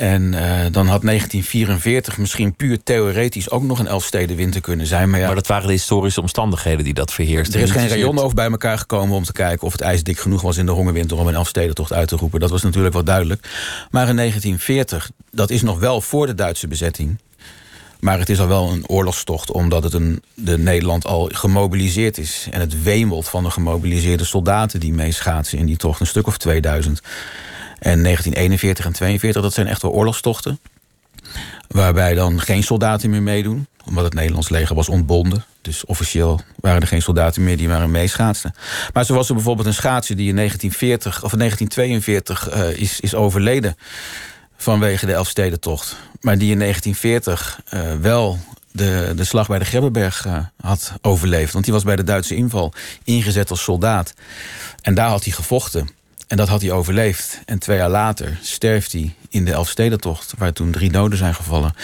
[0.03, 0.41] En uh,
[0.71, 5.11] dan had 1944 misschien puur theoretisch ook nog een Elfstedenwinter kunnen zijn.
[5.11, 7.61] Maar, ja, maar dat waren de historische omstandigheden die dat verheersten.
[7.61, 10.19] Er is geen rayon over bij elkaar gekomen om te kijken of het ijs dik
[10.19, 12.41] genoeg was in de hongerwinter om een Elfstedentocht uit te roepen.
[12.41, 13.41] Dat was natuurlijk wel duidelijk.
[13.91, 17.19] Maar in 1940, dat is nog wel voor de Duitse bezetting.
[18.01, 22.49] Maar het is al wel een oorlogstocht, omdat het een, de Nederland al gemobiliseerd is.
[22.51, 26.01] En het wemelt van de gemobiliseerde soldaten die meeschaatsen in die tocht.
[26.01, 27.01] Een stuk of 2000.
[27.83, 30.59] En 1941 en 42, dat zijn echt wel oorlogstochten.
[31.68, 33.66] Waarbij dan geen soldaten meer meedoen.
[33.85, 35.45] Omdat het Nederlands leger was ontbonden.
[35.62, 38.55] Dus officieel waren er geen soldaten meer die waren meeschaatsen.
[38.93, 43.14] Maar zo was er bijvoorbeeld een schaatser die in 1940 of 1942 uh, is, is
[43.14, 43.76] overleden.
[44.57, 45.97] Vanwege de Elfstedentocht.
[46.20, 48.39] Maar die in 1940 uh, wel
[48.72, 51.53] de, de slag bij de Grebbeberg uh, had overleefd.
[51.53, 52.72] Want die was bij de Duitse inval
[53.05, 54.14] ingezet als soldaat.
[54.80, 55.89] En daar had hij gevochten.
[56.33, 57.41] En dat had hij overleefd.
[57.45, 60.35] En twee jaar later sterft hij in de Elfstedentocht...
[60.39, 61.74] waar toen drie doden zijn gevallen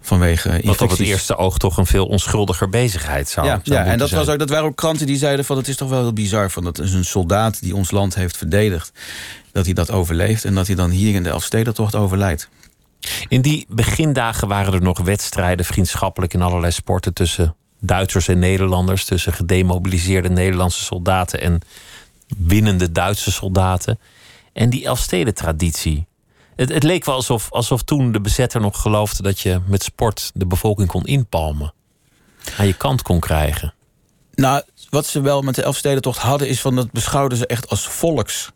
[0.00, 0.70] vanwege infecties.
[0.70, 4.10] Wat op het eerste oog toch een veel onschuldiger bezigheid zou, ja, ja en dat,
[4.10, 5.56] was ook, dat waren ook kranten die zeiden van...
[5.56, 8.36] het is toch wel heel bizar, van dat is een soldaat die ons land heeft
[8.36, 8.92] verdedigd...
[9.52, 12.48] dat hij dat overleeft en dat hij dan hier in de Elfstedentocht overlijdt.
[13.28, 19.04] In die begindagen waren er nog wedstrijden vriendschappelijk in allerlei sporten tussen Duitsers en Nederlanders,
[19.04, 21.60] tussen gedemobiliseerde Nederlandse soldaten en
[22.38, 23.98] winnende Duitse soldaten.
[24.52, 26.06] En die Elfsteden-traditie.
[26.56, 30.30] Het, het, leek wel alsof, alsof toen de bezetter nog geloofde dat je met sport
[30.34, 31.72] de bevolking kon inpalmen.
[32.58, 33.74] Aan je kant kon krijgen.
[34.34, 37.88] Nou, wat ze wel met de Elfstedentocht hadden, is van dat beschouwden ze echt als
[37.88, 38.52] volks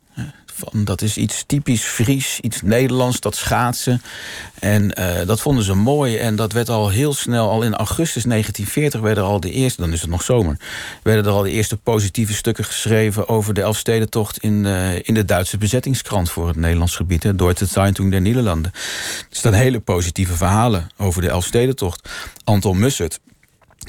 [0.73, 4.03] dat is iets typisch Fries, iets Nederlands, dat schaatsen.
[4.59, 6.17] En uh, dat vonden ze mooi.
[6.17, 9.81] En dat werd al heel snel, al in augustus 1940 werden er al de eerste,
[9.81, 10.57] dan is het nog zomer,
[11.03, 15.25] werden er al de eerste positieve stukken geschreven over de Elfstedentocht in, uh, in de
[15.25, 18.73] Duitse bezettingskrant voor het Nederlands gebied, hè, Deutsche Zeitung der Nederlanden.
[19.31, 22.09] Er staan hele positieve verhalen over de Elfstedentocht.
[22.45, 23.21] Anton Mussert,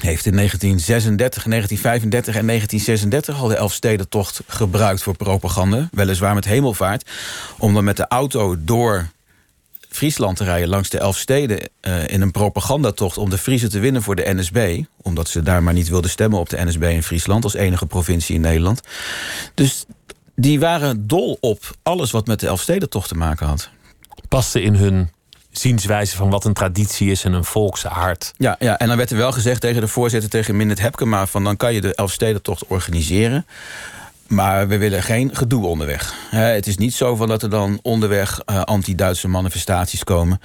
[0.02, 5.88] heeft in 1936, 1935 en 1936 al de Elfstedentocht gebruikt voor propaganda.
[5.92, 7.10] Weliswaar met hemelvaart.
[7.58, 9.08] Om dan met de auto door
[9.88, 11.68] Friesland te rijden langs de Elfsteden...
[11.82, 14.82] Uh, in een propagandatocht om de Friesen te winnen voor de NSB.
[15.02, 17.44] Omdat ze daar maar niet wilden stemmen op de NSB in Friesland...
[17.44, 18.80] als enige provincie in Nederland.
[19.54, 19.84] Dus
[20.34, 23.70] die waren dol op alles wat met de Elfstedentocht te maken had.
[24.28, 25.10] Paste in hun
[25.50, 28.32] zienswijze van wat een traditie is en een volksaard.
[28.36, 31.26] Ja, ja, en dan werd er wel gezegd tegen de voorzitter, tegen Minnet Hepkema...
[31.26, 33.46] van dan kan je de Elfstedentocht organiseren...
[34.30, 36.14] Maar we willen geen gedoe onderweg.
[36.30, 40.40] het is niet zo van dat er dan onderweg uh, anti-Duitse manifestaties komen.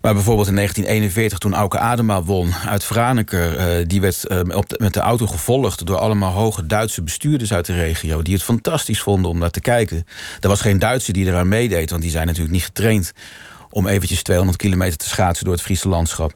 [0.00, 3.78] Maar bijvoorbeeld in 1941, toen Auke Adema won uit Franeker...
[3.78, 7.74] Uh, die werd op met de auto gevolgd door allemaal hoge Duitse bestuurders uit de
[7.74, 8.22] regio...
[8.22, 10.06] die het fantastisch vonden om naar te kijken.
[10.40, 13.12] Er was geen Duitser die eraan meedeed, want die zijn natuurlijk niet getraind
[13.72, 16.34] om eventjes 200 kilometer te schaatsen door het Friese landschap.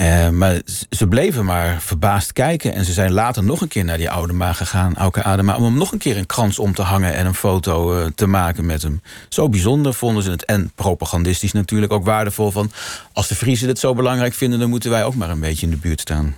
[0.00, 0.60] Uh, maar
[0.90, 2.74] ze bleven maar verbaasd kijken.
[2.74, 5.56] En ze zijn later nog een keer naar die oude ma gegaan, Auke Adema...
[5.56, 8.26] om hem nog een keer een krans om te hangen en een foto uh, te
[8.26, 9.02] maken met hem.
[9.28, 10.44] Zo bijzonder vonden ze het.
[10.44, 12.70] En propagandistisch natuurlijk ook waardevol van...
[13.12, 14.58] als de Friesen het zo belangrijk vinden...
[14.58, 16.36] dan moeten wij ook maar een beetje in de buurt staan.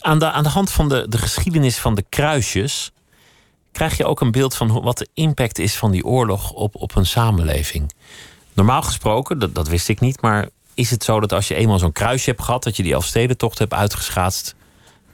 [0.00, 2.92] Aan de, aan de hand van de, de geschiedenis van de kruisjes...
[3.72, 6.96] krijg je ook een beeld van wat de impact is van die oorlog op, op
[6.96, 7.92] een samenleving.
[8.54, 11.78] Normaal gesproken, dat, dat wist ik niet, maar is het zo dat als je eenmaal
[11.78, 14.54] zo'n kruisje hebt gehad, dat je die Elfstedentocht hebt uitgeschaatst,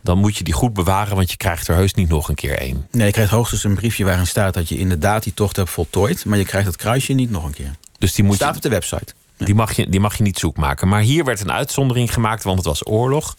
[0.02, 2.58] dan moet je die goed bewaren, want je krijgt er heus niet nog een keer
[2.58, 2.86] één.
[2.90, 6.24] Nee, je krijgt hoogstens een briefje waarin staat dat je inderdaad die tocht hebt voltooid,
[6.24, 7.74] maar je krijgt het kruisje niet nog een keer.
[7.98, 9.14] Dus die moet staat op de website.
[9.36, 10.88] Die mag, je, die mag je niet zoek maken.
[10.88, 13.36] Maar hier werd een uitzondering gemaakt, want het was oorlog.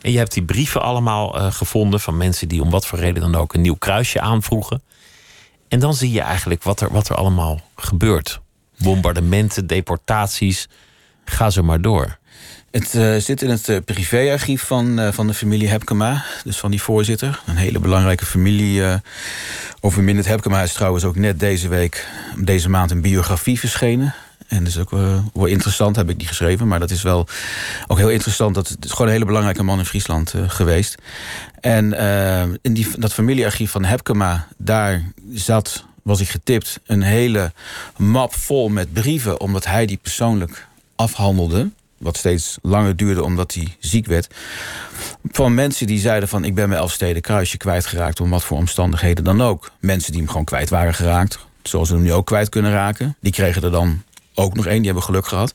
[0.00, 3.22] En je hebt die brieven allemaal uh, gevonden van mensen die om wat voor reden
[3.22, 4.82] dan ook een nieuw kruisje aanvroegen.
[5.68, 8.40] En dan zie je eigenlijk wat er, wat er allemaal gebeurt
[8.82, 10.68] bombardementen, deportaties.
[11.24, 12.20] Ga zo maar door.
[12.72, 16.24] Het uh, zit in het uh, privéarchief van, uh, van de familie Hepkema.
[16.44, 17.40] Dus van die voorzitter.
[17.46, 19.00] Een hele belangrijke familie.
[19.80, 22.06] over Minnet Hepkema is trouwens ook net deze week...
[22.36, 24.14] deze maand een biografie verschenen.
[24.48, 24.90] En dat is ook
[25.32, 26.68] wel interessant, heb ik die geschreven.
[26.68, 27.26] Maar dat is wel
[27.86, 28.54] ook heel interessant.
[28.54, 30.94] Dat het is gewoon een hele belangrijke man in Friesland geweest.
[31.60, 31.92] En
[32.62, 34.46] in die, dat familiearchief van Hepkema...
[34.56, 35.02] daar
[35.32, 37.52] zat was ik getipt een hele
[37.96, 39.40] map vol met brieven...
[39.40, 41.70] omdat hij die persoonlijk afhandelde.
[41.98, 44.34] Wat steeds langer duurde omdat hij ziek werd.
[45.30, 46.44] Van mensen die zeiden van...
[46.44, 48.20] ik ben mijn Elfsteden kruisje kwijtgeraakt...
[48.20, 49.70] om wat voor omstandigheden dan ook.
[49.80, 51.38] Mensen die hem gewoon kwijt waren geraakt.
[51.62, 53.16] Zoals ze hem nu ook kwijt kunnen raken.
[53.20, 54.02] Die kregen er dan
[54.34, 54.76] ook nog één.
[54.76, 55.54] Die hebben geluk gehad.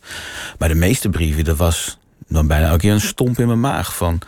[0.58, 1.98] Maar de meeste brieven, dat was
[2.28, 3.96] dan bijna elke keer een stomp in mijn maag.
[3.96, 4.20] Van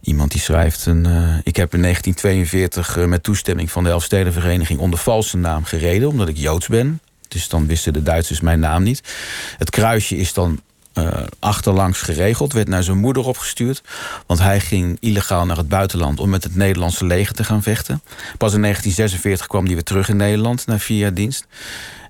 [0.00, 0.86] iemand die schrijft...
[0.86, 4.78] Een, uh, ik heb in 1942 uh, met toestemming van de Elfstedenvereniging...
[4.78, 7.00] onder valse naam gereden, omdat ik Joods ben.
[7.28, 9.12] Dus dan wisten de Duitsers mijn naam niet.
[9.58, 10.60] Het kruisje is dan
[10.94, 12.52] uh, achterlangs geregeld.
[12.52, 13.82] Werd naar zijn moeder opgestuurd.
[14.26, 16.20] Want hij ging illegaal naar het buitenland...
[16.20, 18.02] om met het Nederlandse leger te gaan vechten.
[18.38, 20.66] Pas in 1946 kwam hij weer terug in Nederland...
[20.66, 21.46] na vier jaar dienst.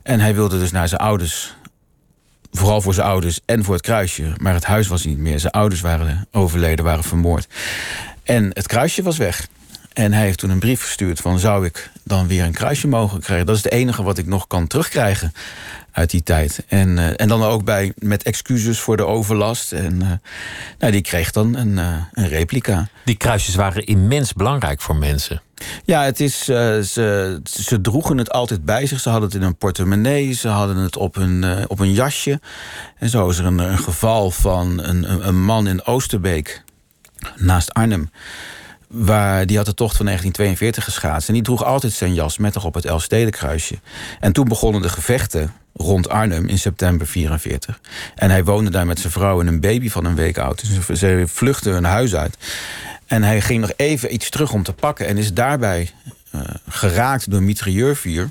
[0.03, 1.55] En hij wilde dus naar zijn ouders
[2.57, 4.32] Vooral voor zijn ouders en voor het kruisje.
[4.40, 5.40] Maar het huis was niet meer.
[5.40, 7.48] Zijn ouders waren overleden, waren vermoord.
[8.22, 9.48] En het kruisje was weg.
[9.92, 11.38] En hij heeft toen een brief gestuurd van...
[11.38, 13.46] zou ik dan weer een kruisje mogen krijgen?
[13.46, 15.32] Dat is het enige wat ik nog kan terugkrijgen
[15.95, 16.64] uit die tijd.
[16.68, 19.72] En, uh, en dan ook bij, met excuses voor de overlast.
[19.72, 20.11] En uh,
[20.78, 22.88] nou, die kreeg dan een, uh, een replica.
[23.05, 25.42] Die kruisjes waren immens belangrijk voor mensen.
[25.84, 29.01] Ja, het is, ze, ze droegen het altijd bij zich.
[29.01, 32.40] Ze hadden het in een portemonnee, ze hadden het op een, op een jasje.
[32.99, 36.62] En zo is er een, een geval van een, een man in Oosterbeek,
[37.36, 38.11] naast Arnhem
[38.89, 41.28] Waar, die had de tocht van 1942 geschaatst.
[41.28, 43.78] En die droeg altijd zijn jas met op het Elfstedenkruisje.
[44.20, 47.80] En toen begonnen de gevechten rond Arnhem in september 44.
[48.14, 50.64] En hij woonde daar met zijn vrouw en een baby van een week oud.
[50.87, 52.37] Dus ze vluchtten hun huis uit.
[53.07, 55.07] En hij ging nog even iets terug om te pakken...
[55.07, 55.91] en is daarbij
[56.35, 58.30] uh, geraakt door mitrailleurvuur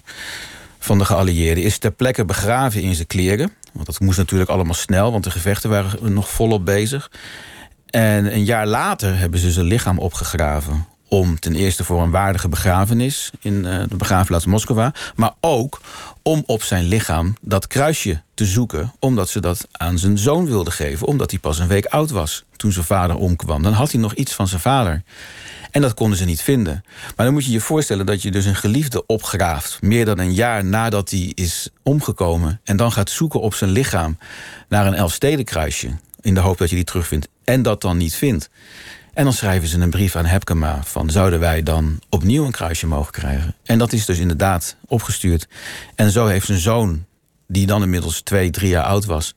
[0.80, 1.64] van de geallieerden.
[1.64, 3.54] Is ter plekke begraven in zijn kleren.
[3.74, 7.12] Want dat moest natuurlijk allemaal snel, want de gevechten waren nog volop bezig.
[7.94, 12.50] En een jaar later hebben ze zijn lichaam opgegraven om ten eerste voor een waardige
[12.50, 15.82] begrafenis in uh, de begraafplaats Moskwa, maar ook
[16.22, 20.74] om op zijn lichaam dat kruisje te zoeken, omdat ze dat aan zijn zoon wilden
[20.74, 23.64] geven, omdat hij pas een week oud was toen zijn vader omkwam.
[23.64, 25.04] Dan had hij nog iets van zijn vader.
[25.72, 26.84] En dat konden ze niet vinden.
[27.16, 30.34] Maar dan moet je je voorstellen dat je dus een geliefde opgraaft, meer dan een
[30.34, 34.18] jaar nadat hij is omgekomen, en dan gaat zoeken op zijn lichaam
[34.70, 35.90] naar een Elfstedenkruisje,
[36.24, 38.50] in de hoop dat je die terugvindt, en dat dan niet vindt.
[39.14, 42.88] En dan schrijven ze een brief aan Hepkema van zouden wij dan opnieuw een kruisje
[42.88, 43.56] mogen krijgen?
[43.64, 45.48] En dat is dus inderdaad opgestuurd.
[45.96, 47.06] En zo heeft zijn zoon,
[47.48, 49.36] die dan inmiddels twee, drie jaar oud was,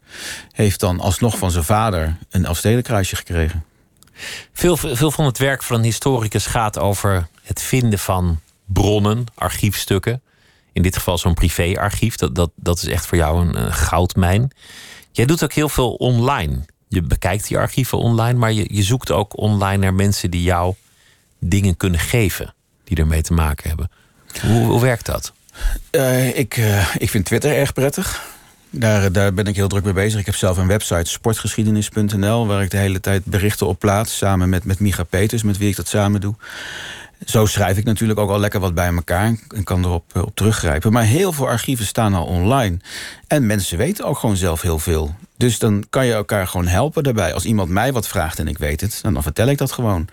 [0.51, 3.65] heeft dan alsnog van zijn vader een Elfstedenkruisje gekregen.
[4.53, 10.23] Veel, veel van het werk van een historicus gaat over het vinden van bronnen, archiefstukken.
[10.73, 12.17] In dit geval zo'n privéarchief.
[12.17, 14.51] Dat, dat, dat is echt voor jou een, een goudmijn.
[15.13, 19.11] Jij doet ook heel veel online je bekijkt die archieven online, maar je, je zoekt
[19.11, 20.75] ook online naar mensen die jou
[21.39, 23.91] dingen kunnen geven die ermee te maken hebben.
[24.41, 25.33] Hoe, hoe werkt dat?
[25.91, 28.35] Uh, ik, uh, ik vind Twitter erg prettig.
[28.71, 30.21] Daar, daar ben ik heel druk mee bezig.
[30.21, 34.17] Ik heb zelf een website, sportgeschiedenis.nl, waar ik de hele tijd berichten op plaats.
[34.17, 36.35] Samen met, met Micha Peters, met wie ik dat samen doe.
[37.25, 40.93] Zo schrijf ik natuurlijk ook al lekker wat bij elkaar en kan erop op teruggrijpen.
[40.93, 42.77] Maar heel veel archieven staan al online.
[43.27, 45.15] En mensen weten ook gewoon zelf heel veel.
[45.37, 47.35] Dus dan kan je elkaar gewoon helpen daarbij.
[47.35, 50.09] Als iemand mij wat vraagt en ik weet het, dan vertel ik dat gewoon.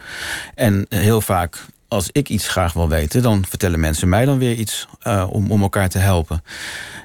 [0.55, 4.55] En heel vaak als ik iets graag wil weten, dan vertellen mensen mij dan weer
[4.55, 6.43] iets uh, om, om elkaar te helpen.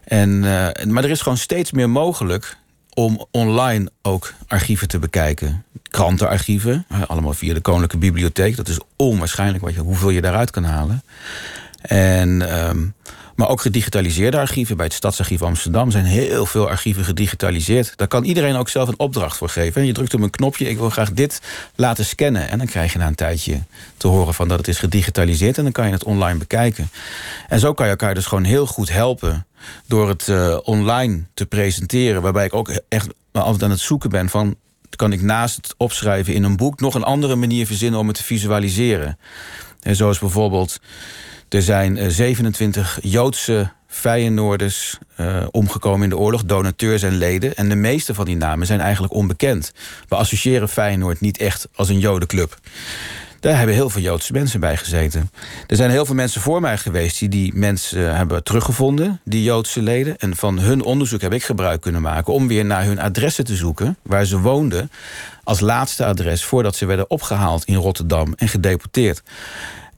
[0.05, 2.57] En, uh, maar er is gewoon steeds meer mogelijk
[2.99, 5.64] om online ook archieven te bekijken.
[5.82, 8.57] Krantenarchieven, allemaal via de Koninklijke Bibliotheek.
[8.57, 11.03] Dat is onwaarschijnlijk wat je, hoeveel je daaruit kan halen.
[11.80, 12.94] En, um,
[13.34, 14.76] maar ook gedigitaliseerde archieven.
[14.76, 17.92] Bij het Stadsarchief Amsterdam zijn heel veel archieven gedigitaliseerd.
[17.96, 19.86] Daar kan iedereen ook zelf een opdracht voor geven.
[19.86, 21.40] Je drukt op een knopje, ik wil graag dit
[21.74, 22.49] laten scannen.
[22.49, 23.59] En dan krijg je na een tijdje
[23.96, 25.57] te horen van dat het is gedigitaliseerd.
[25.59, 26.90] En dan kan je het online bekijken.
[27.49, 29.46] En zo kan je elkaar dus gewoon heel goed helpen
[29.86, 32.22] door het uh, online te presenteren.
[32.22, 34.56] Waarbij ik ook echt altijd aan het zoeken ben van...
[34.96, 36.80] kan ik naast het opschrijven in een boek...
[36.80, 39.18] nog een andere manier verzinnen om het te visualiseren.
[39.82, 40.80] En zoals bijvoorbeeld...
[41.48, 47.56] er zijn 27 eh, Joodse Feyenoorders uh, omgekomen in de oorlog, donateurs en leden.
[47.56, 49.72] En de meeste van die namen zijn eigenlijk onbekend.
[50.09, 52.59] We associëren Feyenoord niet echt als een jodenclub.
[53.41, 55.30] Daar hebben heel veel Joodse mensen bij gezeten.
[55.66, 59.82] Er zijn heel veel mensen voor mij geweest die die mensen hebben teruggevonden, die Joodse
[59.82, 60.18] leden.
[60.18, 63.57] En van hun onderzoek heb ik gebruik kunnen maken om weer naar hun adressen te
[63.57, 64.91] zoeken, waar ze woonden,
[65.45, 69.22] als laatste adres voordat ze werden opgehaald in Rotterdam en gedeporteerd.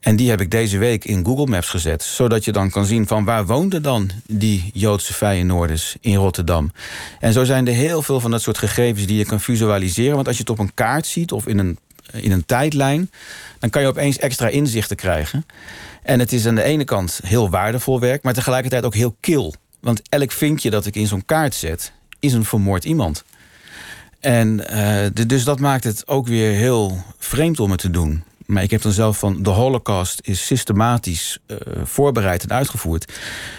[0.00, 2.02] En die heb ik deze week in Google Maps gezet.
[2.02, 6.72] Zodat je dan kan zien van waar woonden dan die Joodse Feyenoorders in Rotterdam.
[7.18, 10.14] En zo zijn er heel veel van dat soort gegevens die je kan visualiseren.
[10.14, 11.78] Want als je het op een kaart ziet of in een
[12.12, 13.10] in een tijdlijn,
[13.58, 15.46] dan kan je opeens extra inzichten krijgen.
[16.02, 19.54] En het is aan de ene kant heel waardevol werk, maar tegelijkertijd ook heel kil.
[19.80, 23.24] Want elk vinkje dat ik in zo'n kaart zet, is een vermoord iemand.
[24.20, 28.24] En uh, dus dat maakt het ook weer heel vreemd om het te doen.
[28.46, 33.12] Maar ik heb dan zelf van de Holocaust is systematisch uh, voorbereid en uitgevoerd.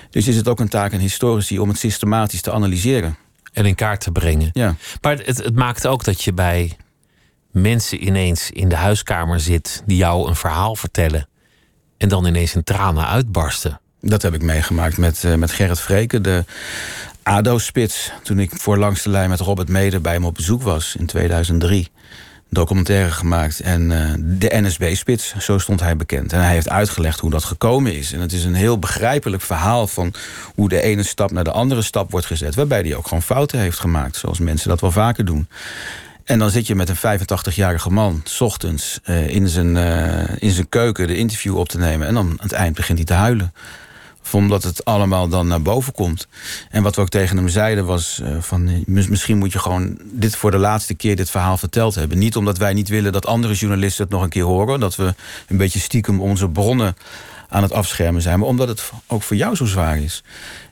[0.10, 3.18] Dus is het ook een taak aan historici om het systematisch te analyseren.
[3.54, 4.50] En in kaart te brengen.
[4.54, 4.76] Ja.
[5.02, 6.78] Maar het, het maakt ook dat je bij
[7.52, 11.28] mensen ineens in de huiskamer zit die jou een verhaal vertellen
[11.98, 13.80] en dan ineens in tranen uitbarsten.
[14.02, 16.46] Dat heb ik meegemaakt met, uh, met Gerrit Vreken, de
[17.24, 18.12] ADO-spits.
[18.24, 21.06] Toen ik voor Langs de Lijn met Robert Meder bij hem op bezoek was in
[21.06, 21.88] 2003.
[22.50, 23.60] Documentaire gemaakt.
[23.60, 26.34] En uh, de NSB-spits, zo stond hij bekend.
[26.34, 28.14] En hij heeft uitgelegd hoe dat gekomen is.
[28.14, 30.14] En het is een heel begrijpelijk verhaal van
[30.56, 32.56] hoe de ene stap naar de andere stap wordt gezet.
[32.56, 35.48] Waarbij hij ook gewoon fouten heeft gemaakt, zoals mensen dat wel vaker doen.
[36.24, 40.52] En dan zit je met een 85-jarige man, s ochtends, uh, in, zijn, uh, in
[40.52, 42.08] zijn keuken de interview op te nemen.
[42.08, 43.54] En dan aan het eind begint hij te huilen.
[44.32, 46.28] Omdat het allemaal dan naar boven komt.
[46.70, 50.36] En wat we ook tegen hem zeiden was: uh, van, misschien moet je gewoon dit
[50.36, 52.18] voor de laatste keer dit verhaal verteld hebben.
[52.18, 54.80] Niet omdat wij niet willen dat andere journalisten het nog een keer horen.
[54.80, 55.14] Dat we
[55.48, 56.96] een beetje stiekem onze bronnen
[57.50, 60.24] aan het afschermen zijn, maar omdat het ook voor jou zo zwaar is.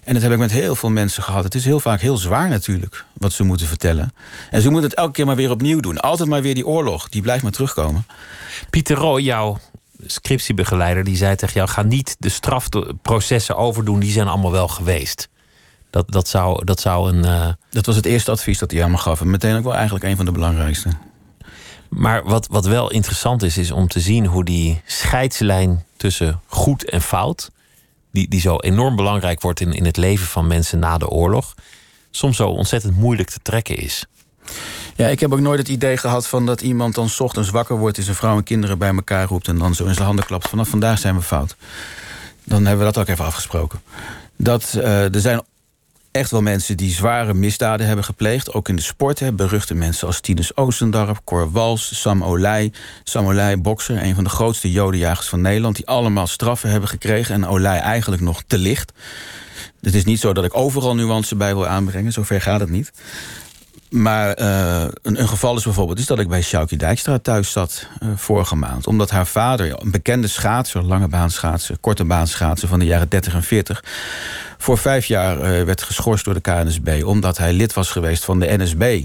[0.10, 1.44] En dat heb ik met heel veel mensen gehad.
[1.44, 4.14] Het is heel vaak heel zwaar natuurlijk, wat ze moeten vertellen.
[4.52, 6.00] En ze moeten het elke keer maar weer opnieuw doen.
[6.00, 8.06] Altijd maar weer die oorlog, die blijft maar terugkomen.
[8.70, 9.58] Pieter Roy, jouw
[10.06, 15.30] scriptiebegeleider, die zei tegen jou: ga niet de strafprocessen overdoen, die zijn allemaal wel geweest.
[15.90, 17.26] Dat, dat, zou, dat zou een.
[17.26, 17.48] Uh...
[17.70, 19.22] Dat was het eerste advies dat hij aan me gaf.
[19.22, 20.90] En meteen ook wel eigenlijk een van de belangrijkste.
[21.90, 26.90] Maar wat, wat wel interessant is, is om te zien hoe die scheidslijn tussen goed
[26.90, 27.52] en fout,
[28.12, 31.56] die, die zo enorm belangrijk wordt in, in het leven van mensen na de oorlog,
[32.12, 34.06] soms zo ontzettend moeilijk te trekken is.
[34.96, 37.98] Ja, ik heb ook nooit het idee gehad van dat iemand dan ochtends wakker wordt...
[37.98, 39.48] en zijn vrouw en kinderen bij elkaar roept...
[39.48, 40.50] en dan zo in zijn handen klapt.
[40.50, 41.56] Vanaf vandaag zijn we fout.
[42.44, 43.82] Dan hebben we dat ook even afgesproken.
[44.36, 45.42] Dat, uh, er zijn
[46.12, 48.54] echt wel mensen die zware misdaden hebben gepleegd.
[48.54, 49.20] Ook in de sport.
[49.20, 49.34] Hè.
[49.34, 52.72] Beruchte mensen als Tinus Oostendorp, Cor Wals, Sam Olij.
[53.04, 55.76] Sam Olij, bokser, een van de grootste jodenjagers van Nederland...
[55.76, 58.94] die allemaal straffen hebben gekregen en Olij eigenlijk nog te licht.
[59.82, 62.12] Het is niet zo dat ik overal nuance bij wil aanbrengen.
[62.12, 62.92] Zover gaat het niet.
[63.90, 67.88] Maar uh, een, een, geval is bijvoorbeeld is dat ik bij Sjoukje Dijkstra thuis zat
[68.04, 68.88] uh, vorige maand.
[68.88, 73.44] Omdat haar vader, een bekende schaatser, lange baanschaatser, korte baanschaatser van de jaren 30 en
[73.44, 73.84] 40,
[74.62, 77.02] voor vijf jaar uh, werd geschorst door de KNSB.
[77.06, 79.04] Omdat hij lid was geweest van de NSB.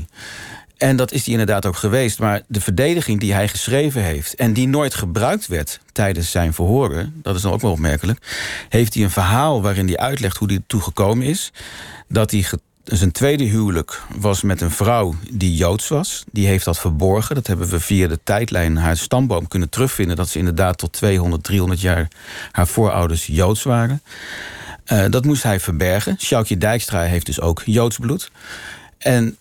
[0.77, 2.19] En dat is hij inderdaad ook geweest.
[2.19, 4.35] Maar de verdediging die hij geschreven heeft...
[4.35, 7.21] en die nooit gebruikt werd tijdens zijn verhoren...
[7.23, 8.27] dat is dan ook wel opmerkelijk...
[8.69, 11.53] heeft hij een verhaal waarin hij uitlegt hoe hij ertoe gekomen is...
[12.09, 12.47] dat hij
[12.85, 16.25] zijn tweede huwelijk was met een vrouw die Joods was.
[16.33, 17.35] Die heeft dat verborgen.
[17.35, 20.17] Dat hebben we via de tijdlijn haar stamboom kunnen terugvinden...
[20.17, 22.09] dat ze inderdaad tot 200, 300 jaar
[22.53, 24.03] haar voorouders Joods waren.
[24.93, 26.17] Uh, dat moest hij verbergen.
[26.19, 28.31] Sjoukje Dijkstra heeft dus ook Joods bloed.
[28.99, 29.37] En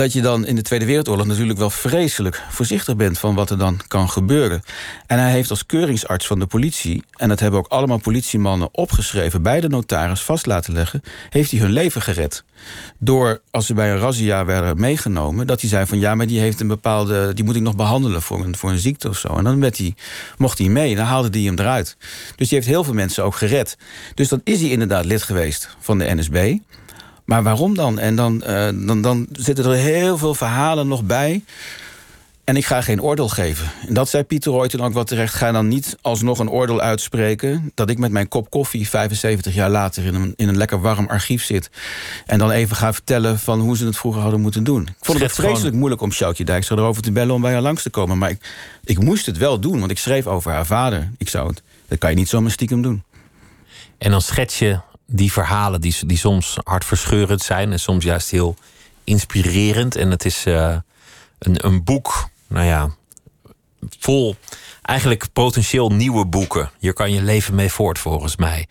[0.00, 3.58] dat je dan in de Tweede Wereldoorlog natuurlijk wel vreselijk voorzichtig bent van wat er
[3.58, 4.62] dan kan gebeuren.
[5.06, 9.42] En hij heeft als keuringsarts van de politie, en dat hebben ook allemaal politiemannen opgeschreven
[9.42, 12.44] bij de notaris vast laten leggen, heeft hij hun leven gered.
[12.98, 16.40] Door, als ze bij een razzia werden meegenomen, dat hij zei van ja, maar die
[16.40, 19.36] heeft een bepaalde, die moet ik nog behandelen voor een, voor een ziekte of zo.
[19.36, 19.94] En dan werd hij,
[20.38, 21.96] mocht hij mee, dan haalde hij hem eruit.
[22.36, 23.76] Dus die heeft heel veel mensen ook gered.
[24.14, 26.58] Dus dan is hij inderdaad lid geweest van de NSB.
[27.30, 27.98] Maar waarom dan?
[27.98, 31.44] En dan, uh, dan, dan zitten er heel veel verhalen nog bij.
[32.44, 33.70] En ik ga geen oordeel geven.
[33.88, 35.34] En dat zei Pieter ooit toen ook wel terecht.
[35.34, 37.72] Ga dan niet alsnog een oordeel uitspreken...
[37.74, 40.04] dat ik met mijn kop koffie 75 jaar later...
[40.04, 41.70] in een, in een lekker warm archief zit...
[42.26, 44.82] en dan even ga vertellen van hoe ze het vroeger hadden moeten doen.
[44.82, 45.78] Ik vond het vreselijk gewoon...
[45.78, 47.34] moeilijk om Sjoukje Dijkstra erover te bellen...
[47.34, 48.18] om bij haar langs te komen.
[48.18, 48.54] Maar ik,
[48.84, 51.10] ik moest het wel doen, want ik schreef over haar vader.
[51.18, 53.02] Ik zou het, dat kan je niet zomaar stiekem doen.
[53.98, 54.80] En dan schets je
[55.10, 58.56] die verhalen die, die soms hartverscheurend zijn en soms juist heel
[59.04, 59.96] inspirerend.
[59.96, 60.76] En het is uh,
[61.38, 62.90] een, een boek, nou ja,
[63.98, 64.36] vol
[64.82, 66.70] eigenlijk potentieel nieuwe boeken.
[66.78, 68.66] Hier kan je leven mee voort, volgens mij.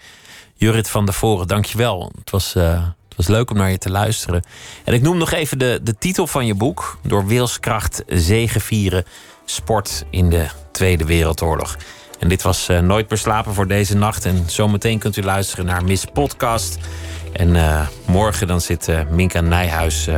[0.56, 2.12] Jurit van der Voren, dankjewel.
[2.20, 4.44] Het was, uh, het was leuk om naar je te luisteren.
[4.84, 9.06] En ik noem nog even de, de titel van je boek: Door wilskracht zegevieren.
[9.46, 11.78] Sport in de Tweede Wereldoorlog.
[12.20, 14.26] En dit was uh, Nooit meer slapen voor deze nacht.
[14.26, 16.78] En zometeen kunt u luisteren naar Miss Podcast.
[17.32, 20.10] En uh, morgen dan zit uh, Minka Nijhuis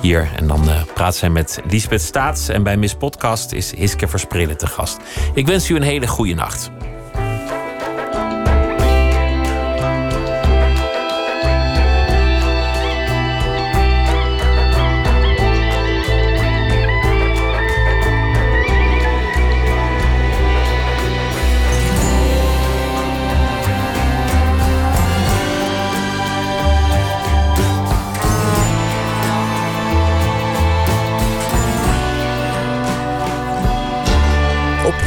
[0.00, 0.28] hier.
[0.36, 2.48] En dan praat zij met Lisbeth Staats.
[2.48, 4.96] En bij Miss Podcast is Hiske Versprillen te gast.
[5.34, 6.70] Ik wens u een hele goede nacht.